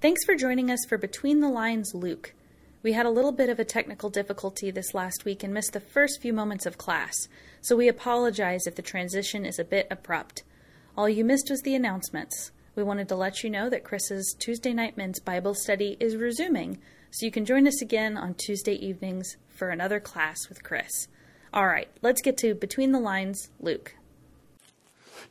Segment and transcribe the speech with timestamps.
[0.00, 2.32] Thanks for joining us for Between the Lines Luke.
[2.82, 5.80] We had a little bit of a technical difficulty this last week and missed the
[5.80, 7.28] first few moments of class,
[7.60, 10.42] so we apologize if the transition is a bit abrupt.
[10.96, 12.50] All you missed was the announcements.
[12.74, 16.78] We wanted to let you know that Chris's Tuesday Night Men's Bible study is resuming,
[17.10, 21.08] so you can join us again on Tuesday evenings for another class with Chris.
[21.52, 23.96] All right, let's get to Between the Lines Luke.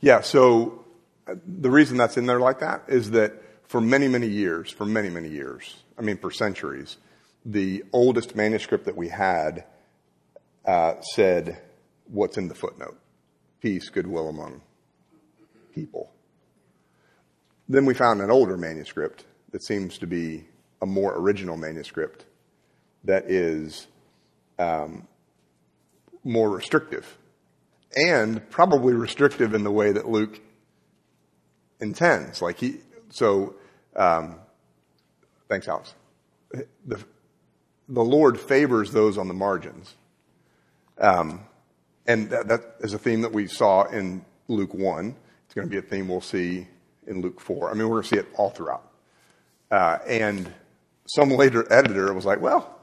[0.00, 0.84] Yeah, so
[1.26, 3.32] uh, the reason that's in there like that is that
[3.70, 6.96] for many, many years, for many, many years, I mean, for centuries,
[7.44, 9.64] the oldest manuscript that we had
[10.66, 11.56] uh, said
[12.08, 12.98] what's in the footnote
[13.60, 14.60] peace, goodwill among
[15.72, 16.10] people.
[17.68, 20.48] Then we found an older manuscript that seems to be
[20.82, 22.24] a more original manuscript
[23.04, 23.86] that is
[24.58, 25.06] um,
[26.24, 27.18] more restrictive
[27.94, 30.40] and probably restrictive in the way that Luke
[31.78, 32.42] intends.
[32.42, 32.80] Like he,
[33.10, 33.54] so,
[33.96, 34.36] um,
[35.48, 35.94] thanks, Alex.
[36.86, 37.04] The,
[37.88, 39.94] the Lord favors those on the margins.
[40.98, 41.40] Um,
[42.06, 45.14] and that, that is a theme that we saw in Luke 1.
[45.44, 46.66] It's going to be a theme we'll see
[47.06, 47.70] in Luke 4.
[47.70, 48.88] I mean, we're going to see it all throughout.
[49.70, 50.52] Uh, and
[51.06, 52.78] some later editor was like, well,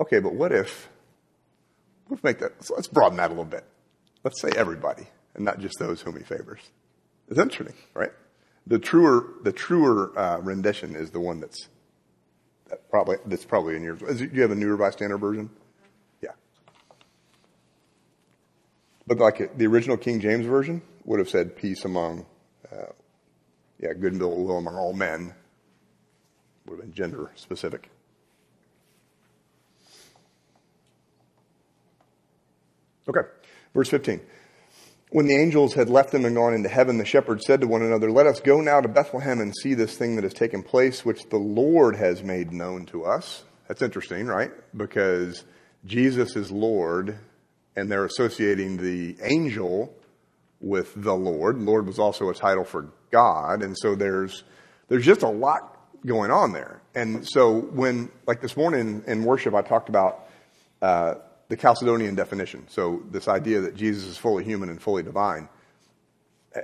[0.00, 0.88] okay, but what if,
[2.08, 3.64] let's make that, so let's broaden that a little bit.
[4.22, 6.60] Let's say everybody and not just those whom he favors.
[7.28, 8.12] It's interesting, right?
[8.66, 11.68] The truer, the truer uh, rendition is the one that's
[12.68, 14.00] that probably that's probably in yours.
[14.00, 15.50] Do you have a New Revised Standard Version?
[16.22, 16.30] Yeah.
[19.06, 22.24] But like the original King James Version would have said peace among,
[22.72, 22.86] uh,
[23.78, 25.34] yeah, good and will among all men.
[26.66, 27.90] Would have been gender specific.
[33.06, 33.20] Okay,
[33.74, 34.18] verse 15.
[35.14, 37.82] When the angels had left them and gone into heaven, the shepherds said to one
[37.82, 41.04] another, Let us go now to Bethlehem and see this thing that has taken place,
[41.04, 43.44] which the Lord has made known to us.
[43.68, 44.50] That's interesting, right?
[44.76, 45.44] Because
[45.86, 47.16] Jesus is Lord,
[47.76, 49.94] and they're associating the angel
[50.60, 51.60] with the Lord.
[51.60, 54.42] Lord was also a title for God, and so there's
[54.88, 56.82] there's just a lot going on there.
[56.96, 60.26] And so when, like this morning in worship, I talked about
[60.82, 61.14] uh,
[61.48, 62.66] the Chalcedonian definition.
[62.68, 65.48] So this idea that Jesus is fully human and fully divine.
[66.54, 66.60] Eh,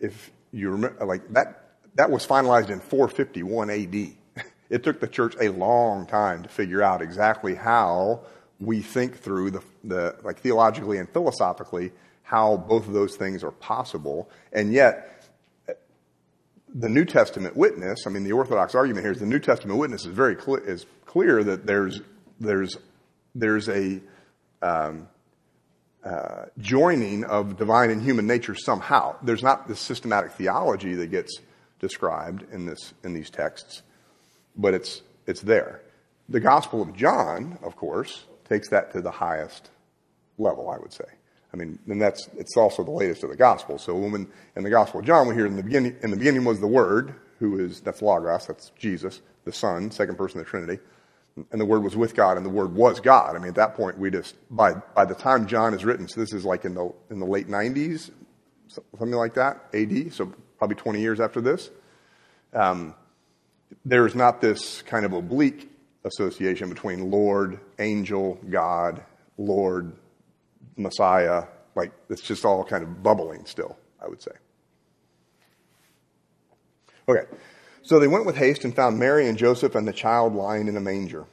[0.00, 4.46] if you remember, like that, that was finalized in 451 AD.
[4.68, 8.22] It took the church a long time to figure out exactly how
[8.58, 11.92] we think through the, the like theologically and philosophically
[12.26, 14.28] how both of those things are possible.
[14.52, 15.24] And yet,
[15.68, 15.74] eh,
[16.74, 20.04] the New Testament witness, I mean, the Orthodox argument here is the New Testament witness
[20.04, 22.00] is very clear, is clear that there's,
[22.40, 22.76] there's,
[23.36, 24.00] there's a,
[24.62, 25.08] um,
[26.04, 29.16] uh, joining of divine and human nature somehow.
[29.22, 31.40] There's not this systematic theology that gets
[31.80, 33.82] described in this in these texts,
[34.56, 35.82] but it's it's there.
[36.28, 39.70] The Gospel of John, of course, takes that to the highest
[40.38, 40.70] level.
[40.70, 41.04] I would say.
[41.52, 43.78] I mean, and that's it's also the latest of the Gospel.
[43.78, 46.44] So when in the Gospel of John, we hear in the beginning in the beginning
[46.44, 50.50] was the Word, who is that's Logos, that's Jesus, the Son, second person of the
[50.50, 50.80] Trinity
[51.50, 53.36] and the Word was with God, and the Word was God.
[53.36, 56.20] I mean, at that point, we just by by the time John is written, so
[56.20, 58.10] this is like in the in the late '90s,
[58.68, 60.12] something like that, AD.
[60.12, 61.70] So probably 20 years after this.
[62.52, 62.94] Um,
[63.84, 65.70] there is not this kind of oblique
[66.04, 69.04] association between Lord, angel, God,
[69.36, 69.92] Lord,
[70.76, 71.44] Messiah.
[71.74, 73.76] Like it's just all kind of bubbling still.
[74.00, 74.32] I would say.
[77.08, 77.26] Okay.
[77.86, 80.76] So they went with haste and found Mary and Joseph and the child lying in
[80.76, 81.24] a manger.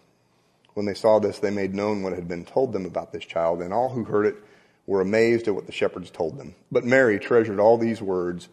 [0.75, 3.63] When they saw this, they made known what had been told them about this child,
[3.63, 4.35] and all who heard it
[4.85, 6.53] were amazed at what the shepherds told them.
[6.71, 8.49] But Mary treasured all these words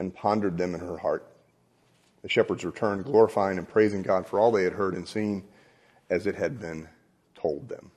[0.00, 1.30] and pondered them in her heart.
[2.22, 5.44] The shepherds returned, glorifying and praising God for all they had heard and seen
[6.10, 6.88] as it had been
[7.36, 7.92] told them.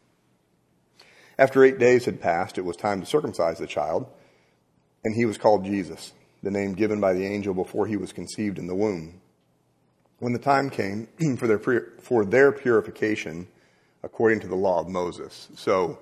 [1.39, 4.05] After eight days had passed, it was time to circumcise the child,
[5.03, 6.13] and he was called Jesus,
[6.43, 9.19] the name given by the angel before he was conceived in the womb
[10.19, 11.59] when the time came for their,
[11.99, 13.47] for their purification
[14.03, 15.47] according to the law of Moses.
[15.55, 15.99] So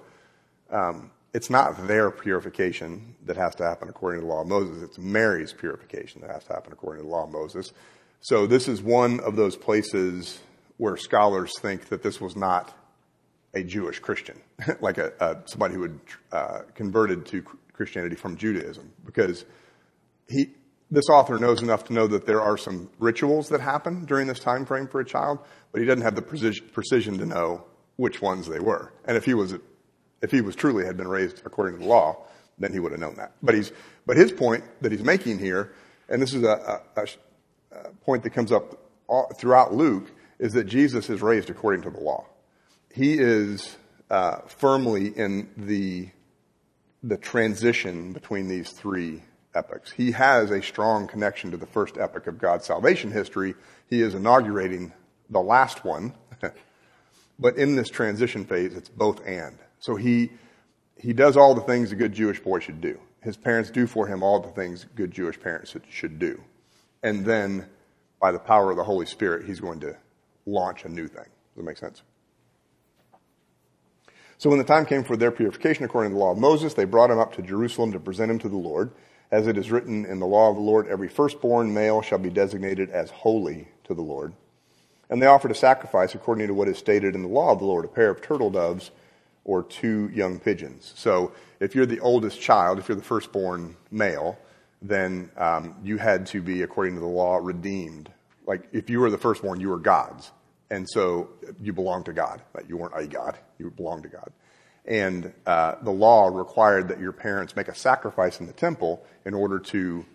[0.70, 4.84] um, it's not their purification that has to happen according to the law of Moses,
[4.84, 7.74] it's Mary's purification that has to happen according to the law of Moses.
[8.22, 10.40] So this is one of those places
[10.78, 12.74] where scholars think that this was not
[13.54, 14.40] a Jewish Christian,
[14.82, 16.00] like a, a, somebody who had
[16.32, 17.42] uh, converted to
[17.74, 19.46] Christianity from Judaism, because
[20.28, 20.54] he,
[20.92, 24.40] this author knows enough to know that there are some rituals that happen during this
[24.40, 25.40] time frame for a child,
[25.72, 27.64] but he doesn't have the precision to know
[27.96, 28.94] which ones they were.
[29.06, 29.56] And if he was,
[30.22, 32.26] if he was truly had been raised according to the law,
[32.58, 33.34] then he would have known that.
[33.42, 33.72] But he's,
[34.06, 35.74] but his point that he's making here,
[36.08, 37.08] and this is a, a,
[37.72, 38.78] a point that comes up
[39.38, 42.26] throughout Luke is that Jesus is raised according to the law.
[42.94, 43.76] He is
[44.10, 46.10] uh, firmly in the
[47.04, 49.22] the transition between these three
[49.56, 49.92] epics.
[49.92, 53.56] He has a strong connection to the first epic of God's salvation history.
[53.90, 54.94] He is inaugurating
[55.30, 56.14] the last one,
[57.40, 59.58] but in this transition phase, it's both and.
[59.80, 60.32] So he
[60.98, 63.00] he does all the things a good Jewish boy should do.
[63.22, 66.42] His parents do for him all the things good Jewish parents should do,
[67.04, 67.66] and then
[68.20, 69.96] by the power of the Holy Spirit, he's going to
[70.46, 71.26] launch a new thing.
[71.26, 72.02] Does that make sense?
[74.38, 76.86] So when the time came for their purification according to the law of Moses, they
[76.86, 78.92] brought him up to Jerusalem to present him to the Lord.
[79.32, 82.30] As it is written in the law of the Lord, every firstborn male shall be
[82.30, 84.34] designated as holy to the Lord.
[85.10, 87.66] And they offered a sacrifice according to what is stated in the law of the
[87.66, 88.92] Lord, a pair of turtle doves
[89.44, 90.94] or two young pigeons.
[90.96, 94.38] So if you're the oldest child, if you're the firstborn male,
[94.82, 98.12] then um, you had to be, according to the law, redeemed.
[98.46, 100.32] Like if you were the firstborn, you were God's.
[100.70, 101.30] And so
[101.62, 102.42] you belong to God.
[102.68, 104.32] You weren't a God, you belonged to God.
[104.88, 109.34] And uh, the law required that your parents make a sacrifice in the temple in
[109.34, 110.06] order to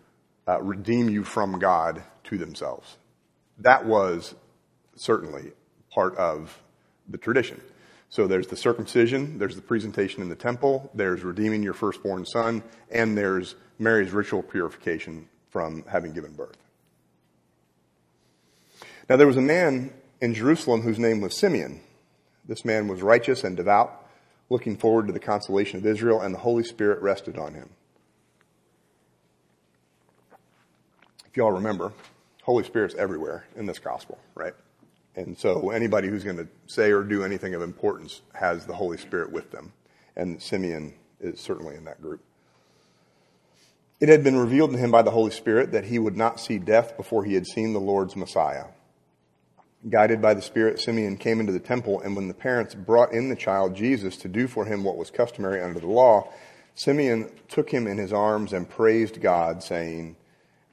[0.46, 2.96] uh, redeem you from God to themselves.
[3.58, 4.34] That was
[4.94, 5.52] certainly
[5.90, 6.56] part of
[7.08, 7.60] the tradition.
[8.08, 12.62] So there's the circumcision, there's the presentation in the temple, there's redeeming your firstborn son,
[12.90, 16.56] and there's Mary's ritual purification from having given birth.
[19.08, 21.80] Now there was a man in Jerusalem whose name was Simeon.
[22.46, 23.99] This man was righteous and devout,
[24.50, 27.70] looking forward to the consolation of Israel, and the Holy Spirit rested on him.
[31.26, 31.92] If y'all remember,
[32.42, 34.54] Holy Spirit's everywhere in this gospel, right?
[35.14, 38.96] And so anybody who's going to say or do anything of importance has the Holy
[38.96, 39.72] Spirit with them.
[40.16, 42.20] And Simeon is certainly in that group.
[44.00, 46.58] It had been revealed to him by the Holy Spirit that he would not see
[46.58, 48.64] death before he had seen the Lord's Messiah.
[49.88, 53.30] Guided by the Spirit, Simeon came into the temple, and when the parents brought in
[53.30, 56.30] the child Jesus to do for him what was customary under the law,
[56.74, 60.16] Simeon took him in his arms and praised God, saying,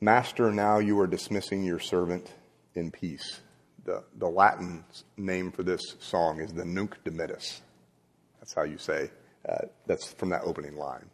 [0.02, 2.34] Master, now you are dismissing your servant
[2.76, 3.40] in peace.
[3.86, 4.84] The, the Latin
[5.16, 7.62] name for this song is the Nunc Dimittis.
[8.40, 9.10] That's how you say,
[9.48, 11.10] uh, that's from that opening line.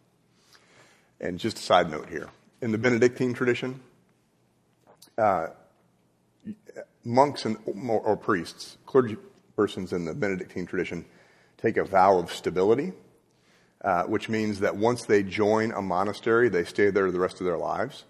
[1.22, 2.30] And just a side note here
[2.62, 3.80] in the Benedictine tradition,
[5.18, 5.48] uh,
[7.04, 7.57] monks and,
[7.88, 9.18] or priests, clergy
[9.56, 11.06] persons in the Benedictine tradition,
[11.57, 12.94] take a vow of stability,
[13.81, 17.45] uh, which means that once they join a monastery, they stay there the rest of
[17.45, 18.06] their lives.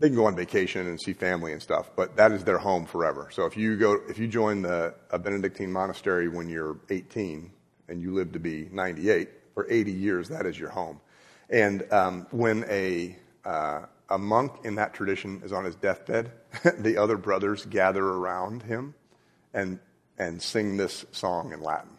[0.00, 2.84] They can go on vacation and see family and stuff, but that is their home
[2.84, 3.28] forever.
[3.32, 7.50] So if you go, if you join the, a Benedictine monastery when you're 18
[7.88, 11.00] and you live to be 98, for 80 years, that is your home.
[11.48, 16.30] And um, when a uh, a monk in that tradition is on his deathbed,
[16.78, 18.94] the other brothers gather around him
[19.52, 19.78] and,
[20.18, 21.98] and sing this song in Latin,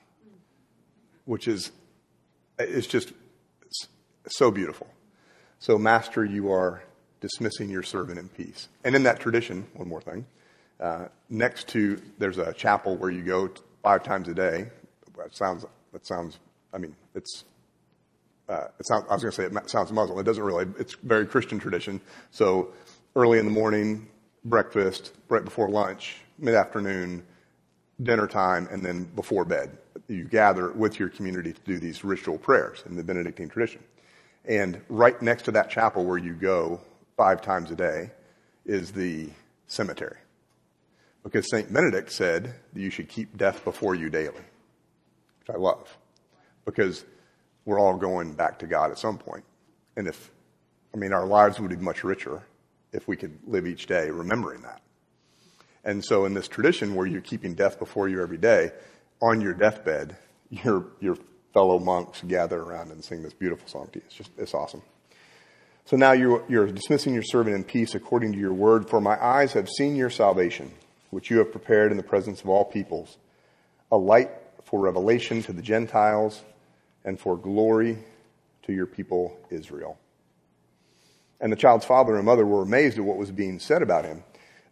[1.25, 1.71] which is,
[2.59, 3.13] it's just
[4.27, 4.87] so beautiful.
[5.59, 6.83] So, Master, you are
[7.21, 8.67] dismissing your servant in peace.
[8.83, 10.25] And in that tradition, one more thing,
[10.79, 13.49] uh, next to, there's a chapel where you go
[13.81, 14.67] five times a day.
[15.17, 16.39] That sounds, that sounds,
[16.73, 17.45] I mean, it's
[18.47, 20.19] uh, it sounds, I was going to say it sounds Muslim.
[20.19, 20.67] It doesn't really.
[20.77, 21.99] It's very Christian tradition.
[22.31, 22.73] So
[23.15, 24.07] early in the morning,
[24.43, 27.23] breakfast, right before lunch, mid afternoon,
[28.01, 29.77] dinner time, and then before bed.
[30.07, 33.83] You gather with your community to do these ritual prayers in the Benedictine tradition.
[34.45, 36.79] And right next to that chapel where you go
[37.17, 38.11] five times a day
[38.65, 39.29] is the
[39.67, 40.17] cemetery.
[41.23, 41.73] Because St.
[41.73, 44.33] Benedict said that you should keep death before you daily,
[45.39, 45.97] which I love.
[46.65, 47.03] Because
[47.65, 49.43] we're all going back to God at some point.
[49.97, 50.31] And if,
[50.93, 52.43] I mean, our lives would be much richer
[52.93, 54.81] if we could live each day remembering that.
[55.83, 58.71] And so in this tradition where you're keeping death before you every day,
[59.21, 60.15] on your deathbed,
[60.49, 61.17] your, your
[61.53, 64.05] fellow monks gather around and sing this beautiful song to you.
[64.05, 64.81] It's just, it's awesome.
[65.85, 69.23] So now you're, you're dismissing your servant in peace according to your word, for my
[69.23, 70.71] eyes have seen your salvation,
[71.11, 73.17] which you have prepared in the presence of all peoples,
[73.91, 74.31] a light
[74.63, 76.41] for revelation to the Gentiles
[77.05, 77.97] and for glory
[78.63, 79.97] to your people Israel.
[81.39, 84.23] And the child's father and mother were amazed at what was being said about him.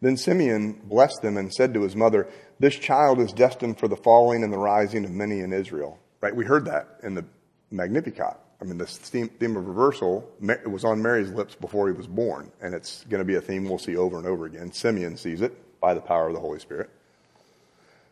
[0.01, 2.27] Then Simeon blessed them and said to his mother,
[2.59, 5.99] This child is destined for the falling and the rising of many in Israel.
[6.19, 6.35] Right?
[6.35, 7.25] We heard that in the
[7.71, 8.37] Magnificat.
[8.61, 10.29] I mean, this theme, theme of reversal
[10.65, 13.65] was on Mary's lips before he was born, and it's going to be a theme
[13.65, 14.71] we'll see over and over again.
[14.71, 16.89] Simeon sees it by the power of the Holy Spirit.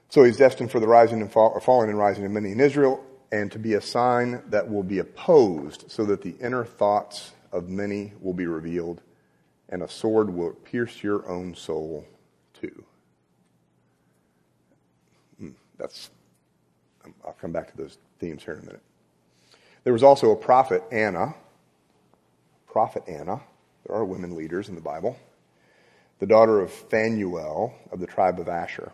[0.09, 3.01] So he's destined for the rising and fall, falling and rising of many in Israel,
[3.31, 7.69] and to be a sign that will be opposed, so that the inner thoughts of
[7.69, 9.01] many will be revealed,
[9.69, 12.05] and a sword will pierce your own soul
[12.53, 12.83] too.
[15.81, 16.11] that's,
[17.03, 18.81] um, I'll come back to those themes here in a minute.
[19.83, 21.33] There was also a prophet, Anna.
[22.67, 23.41] Prophet Anna.
[23.85, 25.17] There are women leaders in the Bible.
[26.19, 28.91] The daughter of Phanuel of the tribe of Asher.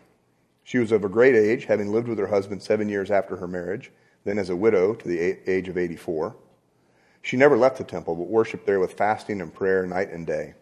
[0.64, 3.46] She was of a great age, having lived with her husband seven years after her
[3.46, 3.90] marriage,
[4.24, 6.36] then as a widow to the age of 84.
[7.22, 10.54] She never left the temple, but worshiped there with fasting and prayer night and day.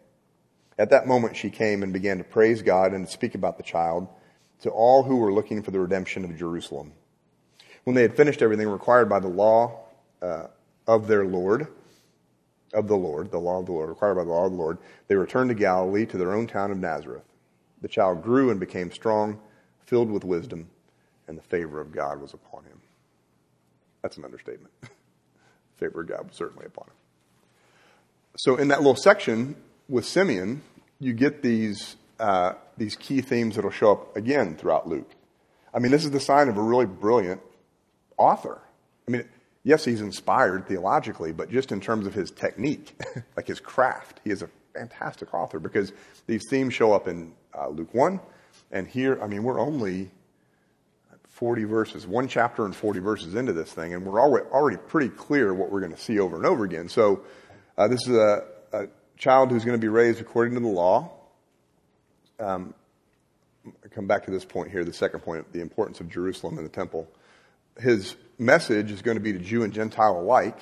[0.78, 3.62] At that moment, she came and began to praise God and to speak about the
[3.62, 4.08] child
[4.60, 6.92] to all who were looking for the redemption of Jerusalem.
[7.84, 9.80] When they had finished everything required by the law
[10.20, 10.48] uh,
[10.86, 11.68] of their Lord,
[12.74, 14.78] of the Lord, the law of the Lord, required by the law of the Lord,
[15.08, 17.24] they returned to Galilee to their own town of Nazareth.
[17.80, 19.38] The child grew and became strong,
[19.84, 20.68] filled with wisdom,
[21.28, 22.75] and the favor of God was upon him.
[24.06, 24.72] That's an understatement.
[25.78, 26.94] favor of God was certainly upon him.
[28.36, 29.56] So, in that little section
[29.88, 30.62] with Simeon,
[31.00, 35.10] you get these, uh, these key themes that will show up again throughout Luke.
[35.74, 37.40] I mean, this is the sign of a really brilliant
[38.16, 38.60] author.
[39.08, 39.24] I mean,
[39.64, 42.94] yes, he's inspired theologically, but just in terms of his technique,
[43.36, 45.92] like his craft, he is a fantastic author because
[46.28, 48.20] these themes show up in uh, Luke 1.
[48.70, 50.12] And here, I mean, we're only
[51.36, 55.52] 40 verses, one chapter and 40 verses into this thing, and we're already pretty clear
[55.52, 56.88] what we're going to see over and over again.
[56.88, 57.24] So,
[57.76, 58.86] uh, this is a, a,
[59.18, 61.10] child who's going to be raised according to the law.
[62.40, 62.72] Um,
[63.66, 66.66] I come back to this point here, the second point, the importance of Jerusalem and
[66.66, 67.06] the temple.
[67.78, 70.58] His message is going to be to Jew and Gentile alike.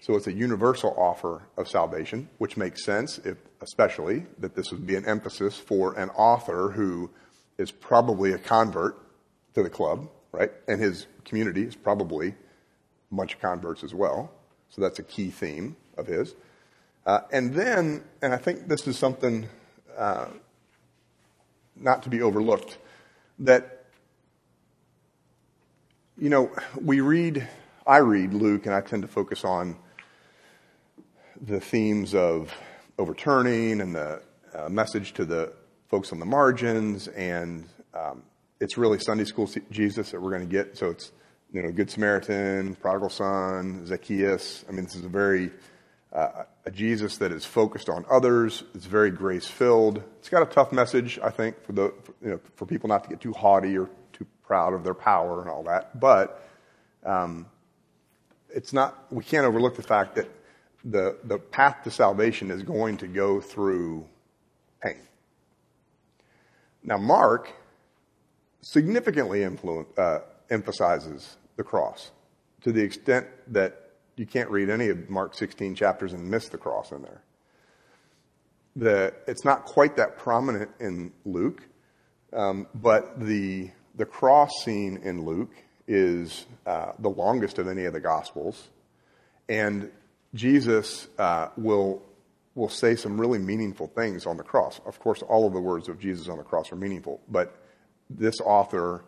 [0.00, 4.86] So it's a universal offer of salvation, which makes sense, if, especially that this would
[4.88, 7.10] be an emphasis for an author who
[7.58, 8.96] is probably a convert
[9.54, 10.50] to the club, right?
[10.68, 14.32] And his community is probably a bunch of converts as well.
[14.68, 16.34] So that's a key theme of his.
[17.06, 19.48] Uh, and then, and I think this is something
[19.96, 20.26] uh,
[21.76, 22.78] not to be overlooked,
[23.40, 23.84] that,
[26.16, 27.48] you know, we read,
[27.86, 29.76] I read Luke, and I tend to focus on
[31.40, 32.54] the themes of
[32.98, 34.22] overturning and the
[34.54, 35.52] uh, message to the
[35.88, 38.22] folks on the margins and um,
[38.60, 40.76] it's really Sunday school Jesus that we're going to get.
[40.76, 41.12] So it's,
[41.52, 44.64] you know, Good Samaritan, Prodigal Son, Zacchaeus.
[44.68, 45.50] I mean, this is a very,
[46.12, 48.62] uh, a Jesus that is focused on others.
[48.74, 50.02] It's very grace filled.
[50.18, 53.02] It's got a tough message, I think, for the, for, you know, for people not
[53.04, 55.98] to get too haughty or too proud of their power and all that.
[55.98, 56.46] But,
[57.04, 57.46] um,
[58.54, 60.28] it's not, we can't overlook the fact that
[60.84, 64.06] the, the path to salvation is going to go through
[64.82, 65.00] pain.
[66.82, 67.52] Now, Mark
[68.62, 70.18] significantly uh,
[70.50, 72.10] emphasizes the cross
[72.62, 76.58] to the extent that you can't read any of Mark 16 chapters and miss the
[76.58, 77.22] cross in there.
[78.76, 81.62] The, it's not quite that prominent in Luke,
[82.32, 85.54] um, but the, the cross scene in Luke
[85.88, 88.68] is uh, the longest of any of the Gospels.
[89.48, 89.90] And
[90.34, 92.02] Jesus uh, will,
[92.54, 94.80] will say some really meaningful things on the cross.
[94.86, 97.59] Of course, all of the words of Jesus on the cross are meaningful, but
[98.10, 99.04] this author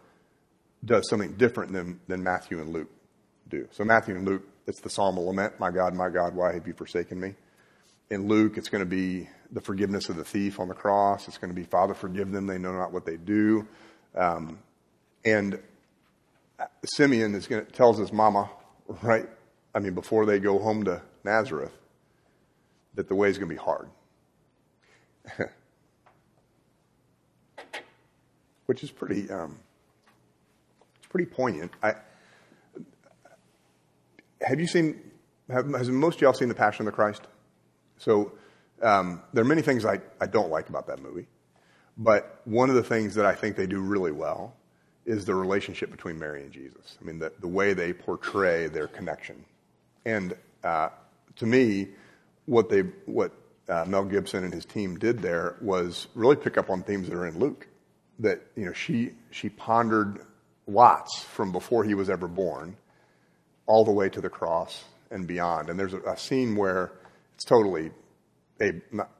[0.85, 2.90] does something different than, than Matthew and Luke
[3.49, 3.68] do.
[3.73, 6.66] So Matthew and Luke, it's the Psalm of Lament, my God, my God, why have
[6.66, 7.35] you forsaken me?
[8.11, 11.28] In Luke, it's going to be the forgiveness of the thief on the cross.
[11.28, 13.66] It's going to be, Father, forgive them, they know not what they do.
[14.14, 14.59] Um,
[15.25, 15.61] and
[16.85, 18.50] Simeon is going to, tells his mama,
[19.02, 19.28] right,
[19.75, 21.73] I mean, before they go home to Nazareth,
[22.94, 23.88] that the way is going to be hard.
[28.66, 29.59] which is pretty, um,
[30.97, 31.73] it's pretty poignant.
[31.83, 31.95] I,
[34.40, 35.00] have you seen,
[35.50, 37.23] have, has most of y'all seen The Passion of the Christ?
[37.99, 38.33] So
[38.83, 41.26] um, there are many things I, I don't like about that movie,
[41.97, 44.57] but one of the things that I think they do really well
[45.04, 46.97] is the relationship between Mary and Jesus.
[47.00, 49.45] I mean, the, the way they portray their connection.
[50.04, 50.90] And uh,
[51.37, 51.88] to me,
[52.47, 53.33] what they what
[53.69, 57.16] uh, Mel Gibson and his team did there was really pick up on themes that
[57.16, 57.66] are in Luke
[58.23, 60.21] that you know she she pondered
[60.67, 62.76] lots from before he was ever born,
[63.67, 65.69] all the way to the cross and beyond.
[65.69, 66.93] And there's a, a scene where
[67.35, 67.91] it's totally
[68.61, 68.73] a,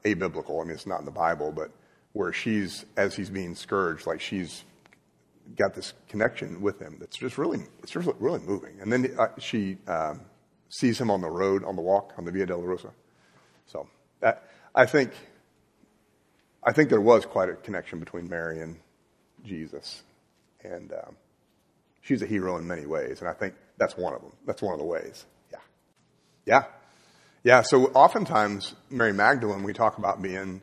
[0.05, 0.61] abiblical.
[0.61, 1.71] I mean, it's not in the Bible, but
[2.13, 4.63] where she's as he's being scourged, like she's
[5.57, 8.79] got this connection with him that's just really it's just really moving.
[8.81, 10.21] And then uh, she um,
[10.69, 12.91] sees him on the road on the walk on the Via Dolorosa.
[13.67, 13.87] So
[14.21, 14.43] that,
[14.73, 15.11] I think
[16.63, 18.77] I think there was quite a connection between Mary and
[19.43, 20.03] Jesus.
[20.63, 21.15] And um,
[22.01, 23.19] she's a hero in many ways.
[23.19, 24.31] And I think that's one of them.
[24.45, 25.25] That's one of the ways.
[25.51, 25.59] Yeah.
[26.45, 26.63] Yeah.
[27.43, 27.61] Yeah.
[27.61, 30.61] So oftentimes, Mary Magdalene, we talk about being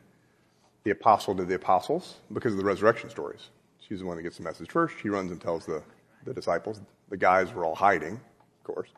[0.83, 3.49] the apostle to the apostles because of the resurrection stories.
[3.87, 4.95] She's the one that gets the message first.
[5.01, 5.83] She runs and tells the
[6.25, 6.79] the disciples.
[7.09, 8.89] The guys were all hiding, of course.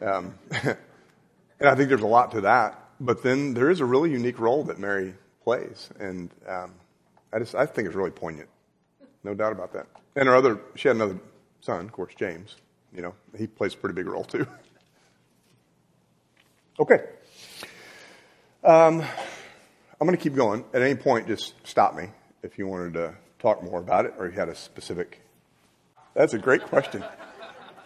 [0.00, 2.82] Um, and I think there's a lot to that.
[3.00, 5.14] But then there is a really unique role that Mary
[5.44, 5.88] plays.
[5.98, 6.74] And um,
[7.32, 8.48] I just I think it's really poignant.
[9.28, 9.84] No doubt about that.
[10.16, 11.18] And her other, she had another
[11.60, 12.56] son, of course, James.
[12.94, 14.46] You know, he plays a pretty big role too.
[16.80, 17.04] okay.
[18.64, 20.64] Um, I'm going to keep going.
[20.72, 22.08] At any point, just stop me
[22.42, 25.20] if you wanted to talk more about it or you had a specific.
[26.14, 27.04] That's a great question.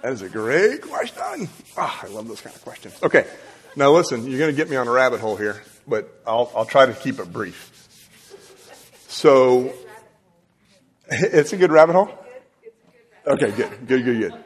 [0.02, 1.48] That is a great question.
[1.76, 2.96] Oh, I love those kind of questions.
[3.02, 3.26] Okay.
[3.74, 6.66] Now listen, you're going to get me on a rabbit hole here, but I'll, I'll
[6.66, 7.70] try to keep it brief.
[9.08, 9.74] So,
[11.20, 12.08] it's a good rabbit hole?
[13.26, 14.44] Okay, good, good, good, good.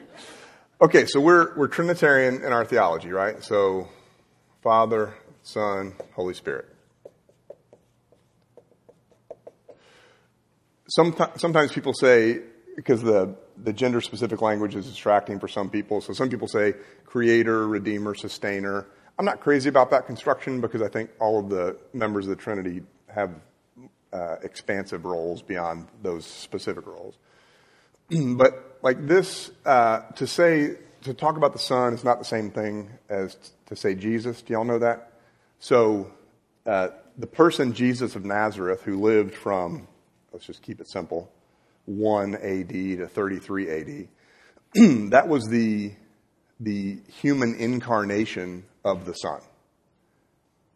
[0.82, 3.42] Okay, so we're, we're Trinitarian in our theology, right?
[3.42, 3.88] So,
[4.62, 6.66] Father, Son, Holy Spirit.
[10.88, 12.40] Sometimes, sometimes people say,
[12.74, 16.74] because the, the gender specific language is distracting for some people, so some people say
[17.04, 18.86] creator, redeemer, sustainer.
[19.20, 22.42] I'm not crazy about that construction because I think all of the members of the
[22.42, 23.30] Trinity have
[24.12, 27.16] uh, expansive roles beyond those specific roles.
[28.10, 32.50] but like this, uh, to say, to talk about the Son is not the same
[32.50, 33.36] thing as
[33.66, 34.42] to say Jesus.
[34.42, 35.12] Do y'all know that?
[35.58, 36.10] So,
[36.66, 39.88] uh, the person Jesus of Nazareth who lived from,
[40.32, 41.30] let's just keep it simple,
[41.86, 44.08] 1 AD to 33 AD,
[45.10, 45.92] that was the,
[46.60, 49.40] the human incarnation of the Son.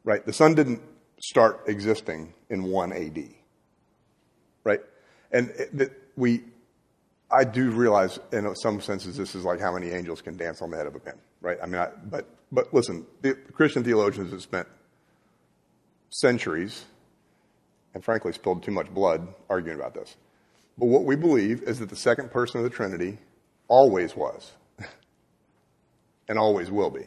[0.04, 0.24] Right?
[0.24, 0.80] The Son didn't
[1.20, 3.24] start existing in 1 AD.
[4.64, 4.80] Right?
[5.32, 6.42] And it, we,
[7.30, 10.70] I do realize in some senses this is like how many angels can dance on
[10.70, 11.14] the head of a pin.
[11.40, 11.58] Right?
[11.62, 14.68] I mean, I, but, but listen, the Christian theologians have spent
[16.10, 16.84] centuries
[17.94, 20.16] and frankly spilled too much blood arguing about this.
[20.76, 23.18] But what we believe is that the second person of the Trinity
[23.68, 24.52] always was
[26.28, 27.06] and always will be.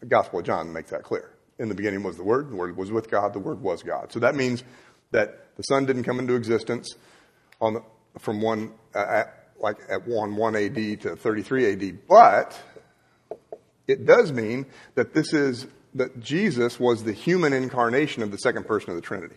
[0.00, 1.31] The Gospel of John makes that clear.
[1.62, 4.12] In the beginning was the Word, the Word was with God, the Word was God.
[4.12, 4.64] So that means
[5.12, 6.96] that the Son didn't come into existence
[7.60, 7.82] on the,
[8.18, 12.60] from one, uh, at, like at 1, 1 AD to 33 AD, but
[13.86, 18.66] it does mean that this is, that Jesus was the human incarnation of the second
[18.66, 19.36] person of the Trinity.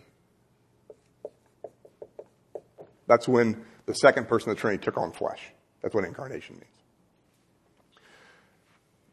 [3.06, 5.40] That's when the second person of the Trinity took on flesh.
[5.80, 6.66] That's what incarnation means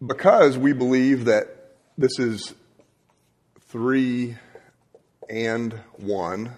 [0.05, 1.47] because we believe that
[1.97, 2.53] this is
[3.73, 4.37] three
[5.31, 6.55] and one,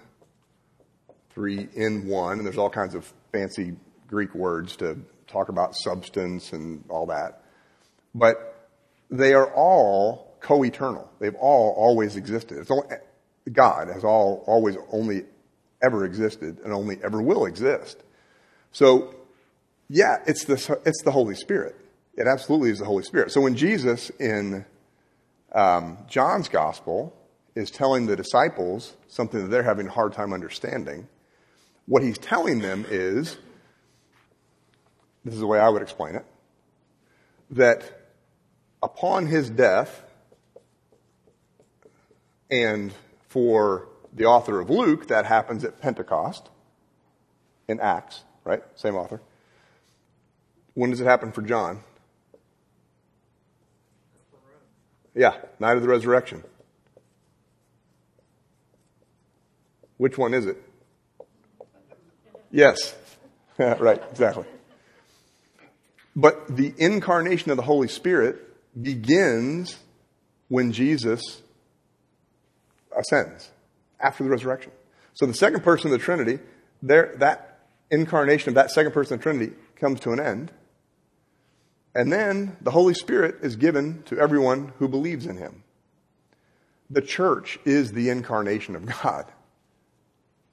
[1.30, 3.74] three in one, and there's all kinds of fancy
[4.06, 7.42] Greek words to talk about substance and all that.
[8.14, 8.68] But
[9.10, 11.10] they are all co-eternal.
[11.18, 12.66] They've all always existed.
[12.70, 12.86] Only,
[13.50, 15.24] God has all always only
[15.82, 17.96] ever existed and only ever will exist.
[18.72, 19.14] So,
[19.88, 21.76] yeah, it's the, it's the Holy Spirit.
[22.14, 23.32] It absolutely is the Holy Spirit.
[23.32, 24.66] So when Jesus in
[25.56, 27.16] um, John's gospel
[27.54, 31.08] is telling the disciples something that they're having a hard time understanding,
[31.86, 33.38] what he's telling them is
[35.24, 36.24] this is the way I would explain it
[37.50, 38.08] that
[38.82, 40.02] upon his death,
[42.50, 42.92] and
[43.28, 46.48] for the author of Luke, that happens at Pentecost
[47.68, 48.62] in Acts, right?
[48.74, 49.20] Same author.
[50.74, 51.80] When does it happen for John?
[55.16, 56.44] Yeah, night of the resurrection.
[59.96, 60.62] Which one is it?
[62.50, 62.94] Yes.
[63.58, 64.44] right, exactly.
[66.14, 68.36] But the incarnation of the Holy Spirit
[68.80, 69.78] begins
[70.48, 71.40] when Jesus
[72.94, 73.50] ascends
[73.98, 74.70] after the resurrection.
[75.14, 76.40] So the second person of the Trinity,
[76.82, 80.52] there, that incarnation of that second person of the Trinity comes to an end.
[81.96, 85.64] And then the Holy Spirit is given to everyone who believes in him.
[86.90, 89.24] The church is the incarnation of God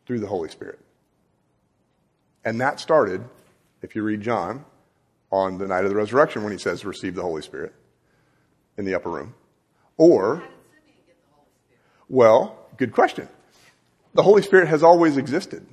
[0.06, 0.80] through the Holy Spirit.
[2.46, 3.26] And that started,
[3.82, 4.64] if you read John,
[5.34, 7.74] on the night of the resurrection when he says, receive the Holy Spirit
[8.78, 9.36] in the upper room.
[9.98, 10.44] Or,
[12.08, 13.28] well, good question.
[14.14, 15.68] The Holy Spirit has always existed.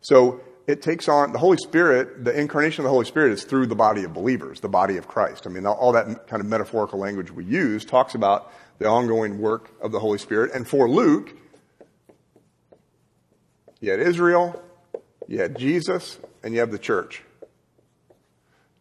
[0.00, 0.40] So
[0.70, 3.74] it takes on the Holy Spirit, the incarnation of the Holy Spirit is through the
[3.74, 5.46] body of believers, the body of Christ.
[5.46, 9.70] I mean, all that kind of metaphorical language we use talks about the ongoing work
[9.82, 10.52] of the Holy Spirit.
[10.54, 11.34] And for Luke,
[13.80, 14.62] you had Israel,
[15.26, 17.22] you had Jesus, and you have the church.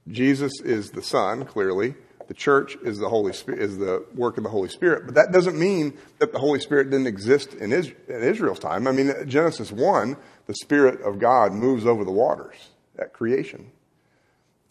[0.07, 1.95] Jesus is the Son, clearly.
[2.27, 5.07] The church is the Holy Spirit, is the work of the Holy Spirit.
[5.07, 8.87] But that doesn't mean that the Holy Spirit didn't exist in, Israel's time.
[8.87, 10.15] I mean, Genesis 1,
[10.49, 12.55] the Spirit of God moves over the waters.
[12.97, 13.71] at creation.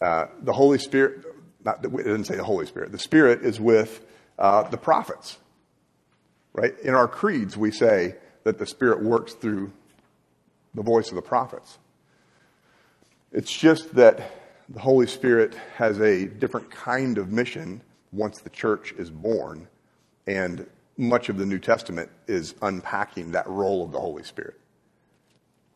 [0.01, 1.23] Uh, the Holy Spirit,
[1.63, 4.05] not, it didn't say the Holy Spirit, the Spirit is with
[4.37, 5.37] uh, the prophets.
[6.51, 6.77] Right?
[6.83, 9.71] In our creeds, we say that the Spirit works through
[10.75, 11.77] the voice of the prophets.
[13.31, 14.33] It's just that
[14.67, 19.65] the Holy Spirit has a different kind of mission once the church is born,
[20.27, 24.59] and much of the New Testament is unpacking that role of the Holy Spirit.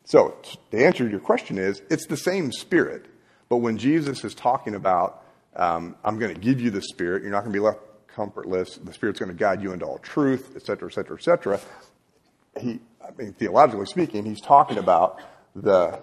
[0.06, 0.36] So,
[0.72, 3.06] the answer to your question is it's the same Spirit,
[3.50, 5.24] but when Jesus is talking about,
[5.56, 8.78] um, I'm going to give you the Spirit, you're not going to be left comfortless,
[8.78, 11.60] the Spirit's going to guide you into all truth, et cetera, et cetera, et cetera.
[12.60, 15.22] He, I mean, theologically speaking, he's talking about
[15.56, 16.00] the,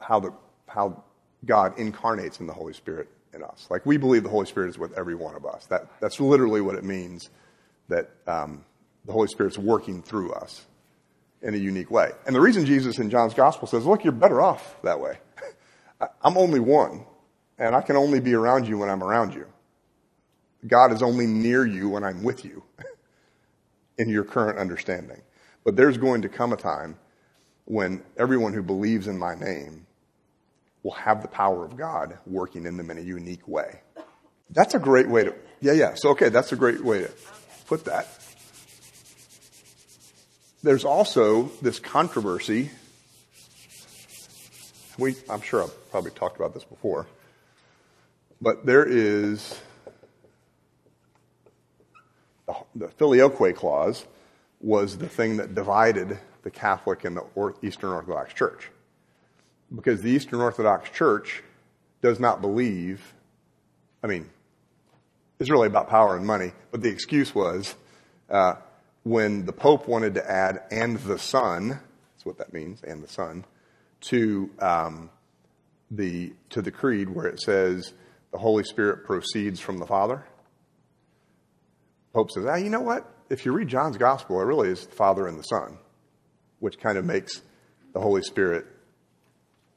[0.00, 0.32] how the,
[0.66, 1.04] how
[1.44, 3.66] God incarnates in the Holy Spirit in us.
[3.70, 5.66] Like we believe the Holy Spirit is with every one of us.
[5.66, 7.30] That, that's literally what it means
[7.88, 8.64] that um,
[9.04, 10.66] the Holy Spirit's working through us
[11.42, 12.10] in a unique way.
[12.26, 15.18] And the reason Jesus in John's Gospel says, look, you're better off that way.
[16.22, 17.04] I'm only one,
[17.58, 19.46] and I can only be around you when I'm around you.
[20.66, 22.64] God is only near you when I'm with you
[23.98, 25.20] in your current understanding.
[25.64, 26.98] But there's going to come a time
[27.64, 29.86] when everyone who believes in my name
[30.82, 33.80] will have the power of God working in them in a unique way.
[34.50, 35.94] That's a great way to, yeah, yeah.
[35.94, 37.10] So, okay, that's a great way to
[37.66, 38.08] put that.
[40.60, 42.70] There's also this controversy.
[44.98, 47.06] We, I'm sure I've probably talked about this before,
[48.40, 49.60] but there is
[52.48, 54.04] the, the filioque clause
[54.60, 58.68] was the thing that divided the Catholic and the Eastern Orthodox Church
[59.72, 61.44] because the Eastern Orthodox Church
[62.02, 63.14] does not believe,
[64.02, 64.28] I mean,
[65.38, 67.76] it's really about power and money, but the excuse was
[68.28, 68.54] uh,
[69.08, 73.08] when the Pope wanted to add and the Son, that's what that means, and the
[73.08, 73.44] Son,
[74.02, 75.10] to um,
[75.90, 77.94] the to the creed where it says
[78.32, 80.24] the Holy Spirit proceeds from the Father.
[82.12, 83.10] Pope says, ah, you know what?
[83.30, 85.78] If you read John's Gospel, it really is the Father and the Son,
[86.58, 87.40] which kind of makes
[87.94, 88.66] the Holy Spirit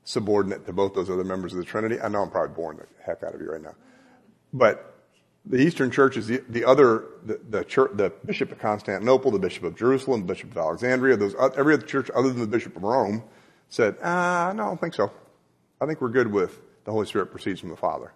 [0.03, 1.99] subordinate to both those other members of the Trinity.
[2.01, 3.75] I know I'm probably boring the heck out of you right now.
[4.51, 4.90] But
[5.45, 9.39] the Eastern Church is the, the other, the, the, church, the Bishop of Constantinople, the
[9.39, 12.75] Bishop of Jerusalem, the Bishop of Alexandria, those, every other church other than the Bishop
[12.75, 13.23] of Rome
[13.69, 15.11] said, ah, no, I don't think so.
[15.79, 18.11] I think we're good with the Holy Spirit proceeds from the Father.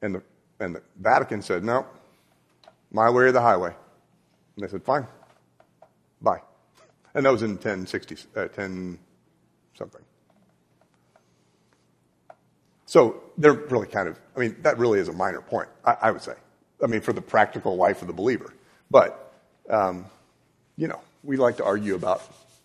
[0.00, 0.22] And the,
[0.60, 1.86] and the Vatican said, no,
[2.92, 3.74] my way or the highway.
[4.56, 5.06] And they said, fine,
[6.22, 6.42] bye.
[7.14, 8.98] And that was in 1060, uh, 10
[9.76, 10.02] something.
[12.88, 16.10] So they're really kind of, I mean, that really is a minor point, I, I
[16.10, 16.32] would say.
[16.82, 18.54] I mean, for the practical life of the believer.
[18.90, 19.34] But,
[19.68, 20.06] um,
[20.78, 22.22] you know, we like to argue about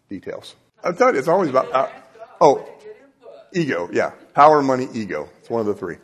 [0.08, 0.56] details.
[0.82, 1.90] I'm telling you, it's always about, uh,
[2.40, 2.66] oh,
[3.54, 4.12] ego, yeah.
[4.34, 5.30] Power, money, ego.
[5.40, 5.98] It's one of the three.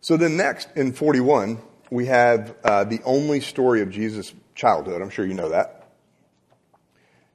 [0.00, 1.58] So then next, in 41,
[1.90, 5.02] we have uh, the only story of Jesus' childhood.
[5.02, 5.90] I'm sure you know that.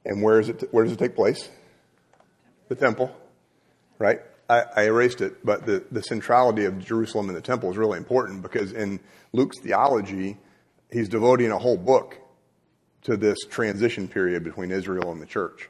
[0.04, 1.48] And where, is it, where does it take place?
[2.66, 3.16] The temple,
[4.00, 4.20] right?
[4.48, 7.98] I, I, erased it, but the, the centrality of Jerusalem and the temple is really
[7.98, 8.98] important because in
[9.32, 10.38] Luke's theology,
[10.90, 12.16] he's devoting a whole book
[13.02, 15.68] to this transition period between Israel and the church.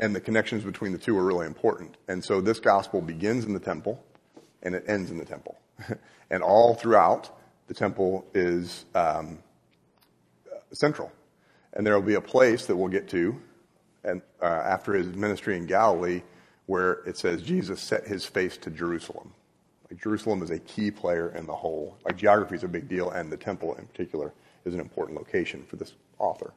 [0.00, 1.96] And the connections between the two are really important.
[2.08, 4.04] And so this gospel begins in the temple
[4.62, 5.58] and it ends in the temple.
[6.30, 7.30] and all throughout,
[7.68, 9.38] the temple is um,
[10.72, 11.12] central.
[11.72, 13.40] And there will be a place that we'll get to
[14.04, 16.22] and uh, after his ministry in Galilee
[16.66, 19.32] where it says Jesus set his face to Jerusalem.
[19.90, 21.96] Like Jerusalem is a key player in the whole.
[22.04, 24.32] Like geography is a big deal, and the temple in particular
[24.64, 26.52] is an important location for this author.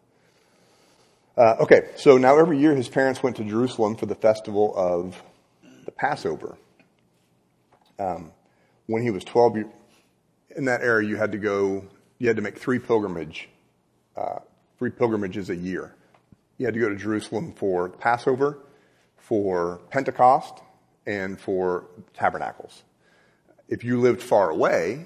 [1.38, 5.22] Uh, okay, so now every year his parents went to Jerusalem for the festival of
[5.86, 6.58] the Passover.
[8.00, 8.32] Um,
[8.88, 9.58] when he was 12,
[10.56, 11.86] in that era, you had to go,
[12.18, 13.50] you had to make three pilgrimage,
[14.16, 14.40] uh,
[14.80, 15.94] three pilgrimages a year.
[16.58, 18.58] You had to go to Jerusalem for Passover,
[19.28, 20.62] for Pentecost
[21.06, 22.84] and for tabernacles.
[23.68, 25.06] If you lived far away,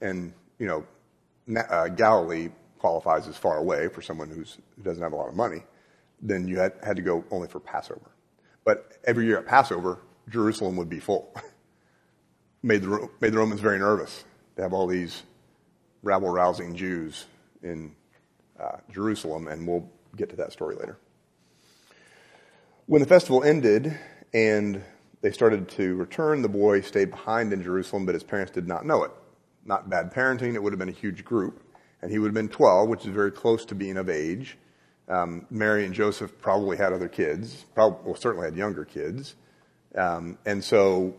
[0.00, 4.44] and you know, uh, Galilee qualifies as far away for someone who
[4.82, 5.64] doesn't have a lot of money,
[6.22, 8.10] then you had, had to go only for Passover.
[8.64, 9.98] But every year at Passover,
[10.30, 11.34] Jerusalem would be full.
[12.62, 14.24] made, the, made the Romans very nervous
[14.56, 15.24] to have all these
[16.02, 17.26] rabble rousing Jews
[17.62, 17.94] in
[18.58, 20.96] uh, Jerusalem, and we'll get to that story later.
[22.88, 23.96] When the festival ended
[24.32, 24.82] and
[25.20, 28.86] they started to return, the boy stayed behind in Jerusalem, but his parents did not
[28.86, 29.10] know it.
[29.64, 31.62] Not bad parenting, it would have been a huge group.
[32.00, 34.56] And he would have been 12, which is very close to being of age.
[35.06, 39.36] Um, Mary and Joseph probably had other kids, probably, well, certainly had younger kids.
[39.94, 41.14] Um, and so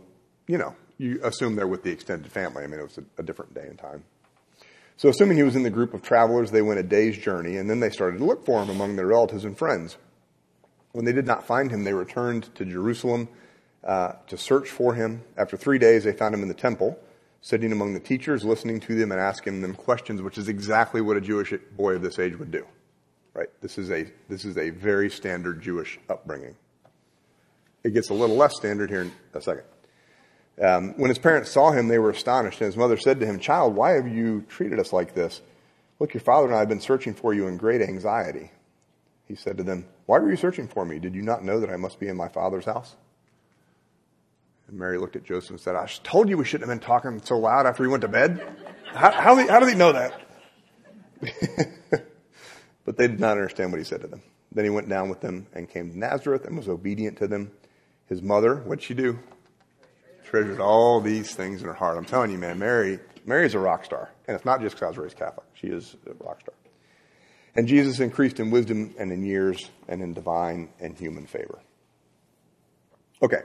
[0.49, 2.63] you know, you assume they're with the extended family.
[2.63, 4.03] I mean, it was a, a different day and time.
[4.97, 7.69] So, assuming he was in the group of travelers, they went a day's journey, and
[7.69, 9.97] then they started to look for him among their relatives and friends.
[10.91, 13.29] When they did not find him, they returned to Jerusalem
[13.83, 15.23] uh, to search for him.
[15.37, 16.99] After three days, they found him in the temple,
[17.41, 21.17] sitting among the teachers, listening to them and asking them questions, which is exactly what
[21.17, 22.65] a Jewish boy of this age would do.
[23.33, 23.49] Right?
[23.61, 26.55] This is a this is a very standard Jewish upbringing.
[27.83, 29.63] It gets a little less standard here in a second.
[30.61, 33.39] Um, when his parents saw him, they were astonished, and his mother said to him,
[33.39, 35.41] Child, why have you treated us like this?
[35.99, 38.51] Look, your father and I have been searching for you in great anxiety.
[39.29, 40.99] He said to them, Why were you searching for me?
[40.99, 42.97] Did you not know that I must be in my father's house?
[44.67, 47.21] And Mary looked at Joseph and said, I told you we shouldn't have been talking
[47.23, 48.41] so loud after he went to bed.
[48.91, 50.19] How, how, he, how did he know that?
[52.85, 54.21] but they did not understand what he said to them.
[54.51, 57.51] Then he went down with them and came to Nazareth and was obedient to them.
[58.07, 59.19] His mother, what'd she do?
[60.29, 61.97] treasured all these things in her heart.
[61.97, 64.09] I'm telling you, man, Mary, Mary's a rock star.
[64.27, 65.45] And it's not just because I was raised Catholic.
[65.53, 66.53] She is a rock star.
[67.55, 71.59] And Jesus increased in wisdom and in years and in divine and human favor.
[73.21, 73.41] Okay.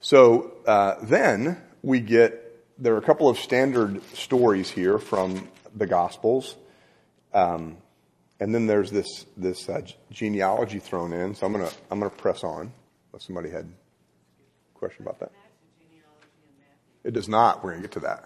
[0.00, 2.44] So uh, then we get,
[2.78, 6.56] there are a couple of standard stories here from the Gospels.
[7.34, 7.78] Um,
[8.40, 11.34] and then there's this, this uh, genealogy thrown in.
[11.34, 12.72] So I'm going to, I'm to press on.
[13.12, 15.32] Unless somebody had a question about that.
[17.02, 17.64] It does not.
[17.64, 18.24] We're going to get to that.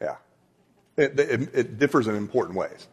[0.00, 0.16] Yeah.
[0.96, 2.86] It, it, it, differs in important ways.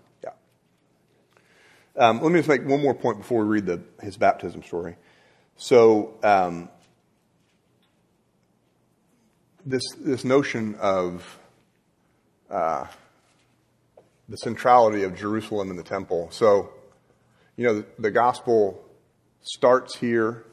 [1.98, 4.98] Um, let me just make one more point before we read the, his baptism story.
[5.56, 6.68] So, um,
[9.66, 11.40] this, this notion of
[12.50, 12.86] uh,
[14.28, 16.30] the centrality of Jerusalem and the temple.
[16.32, 16.72] So,
[17.56, 18.84] you know, the, the gospel
[19.42, 20.44] starts here,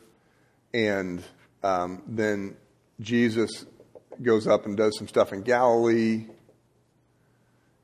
[0.72, 1.22] and
[1.62, 2.56] um, then
[3.00, 3.66] Jesus
[4.22, 6.26] goes up and does some stuff in Galilee,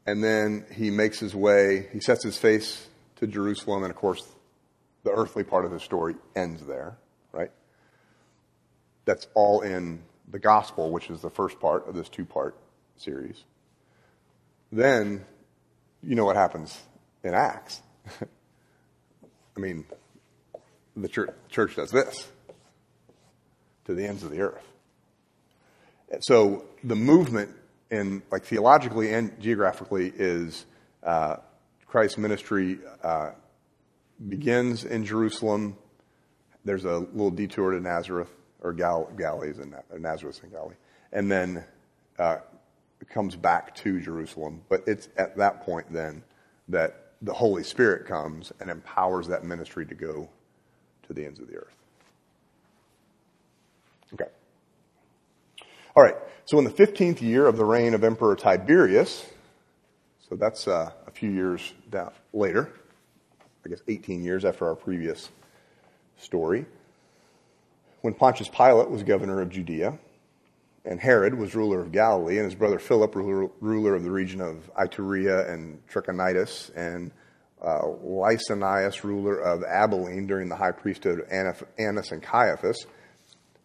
[0.06, 2.87] and then he makes his way, he sets his face
[3.18, 4.24] to Jerusalem, and of course,
[5.04, 6.96] the earthly part of the story ends there,
[7.32, 7.50] right?
[9.04, 12.56] That's all in the gospel, which is the first part of this two part
[12.96, 13.44] series.
[14.70, 15.24] Then,
[16.02, 16.78] you know what happens
[17.24, 17.82] in Acts.
[19.56, 19.84] I mean,
[20.96, 22.28] the church, church does this
[23.86, 24.64] to the ends of the earth.
[26.20, 27.54] So the movement
[27.90, 30.66] in like theologically and geographically is
[31.02, 31.36] uh,
[31.88, 33.30] Christ's ministry uh,
[34.28, 35.76] begins in Jerusalem.
[36.64, 38.28] There's a little detour to Nazareth
[38.60, 40.74] or Gal- Galilee's in Nazareth and Galilee,
[41.12, 41.64] and then
[42.18, 42.38] uh,
[43.08, 44.60] comes back to Jerusalem.
[44.68, 46.22] But it's at that point then
[46.68, 50.28] that the Holy Spirit comes and empowers that ministry to go
[51.06, 51.74] to the ends of the earth.
[54.12, 54.30] Okay.
[55.96, 59.24] All right, so in the 15th year of the reign of Emperor Tiberius,
[60.28, 62.72] so that's uh, few years down later,
[63.66, 65.30] I guess 18 years after our previous
[66.16, 66.64] story,
[68.02, 69.98] when Pontius Pilate was governor of Judea,
[70.84, 74.70] and Herod was ruler of Galilee, and his brother Philip, ruler, of the region of
[74.74, 77.10] Iturea and Trachonitis, and
[77.60, 82.86] uh, Lysanias, ruler of Abilene during the high priesthood of Annas and Caiaphas,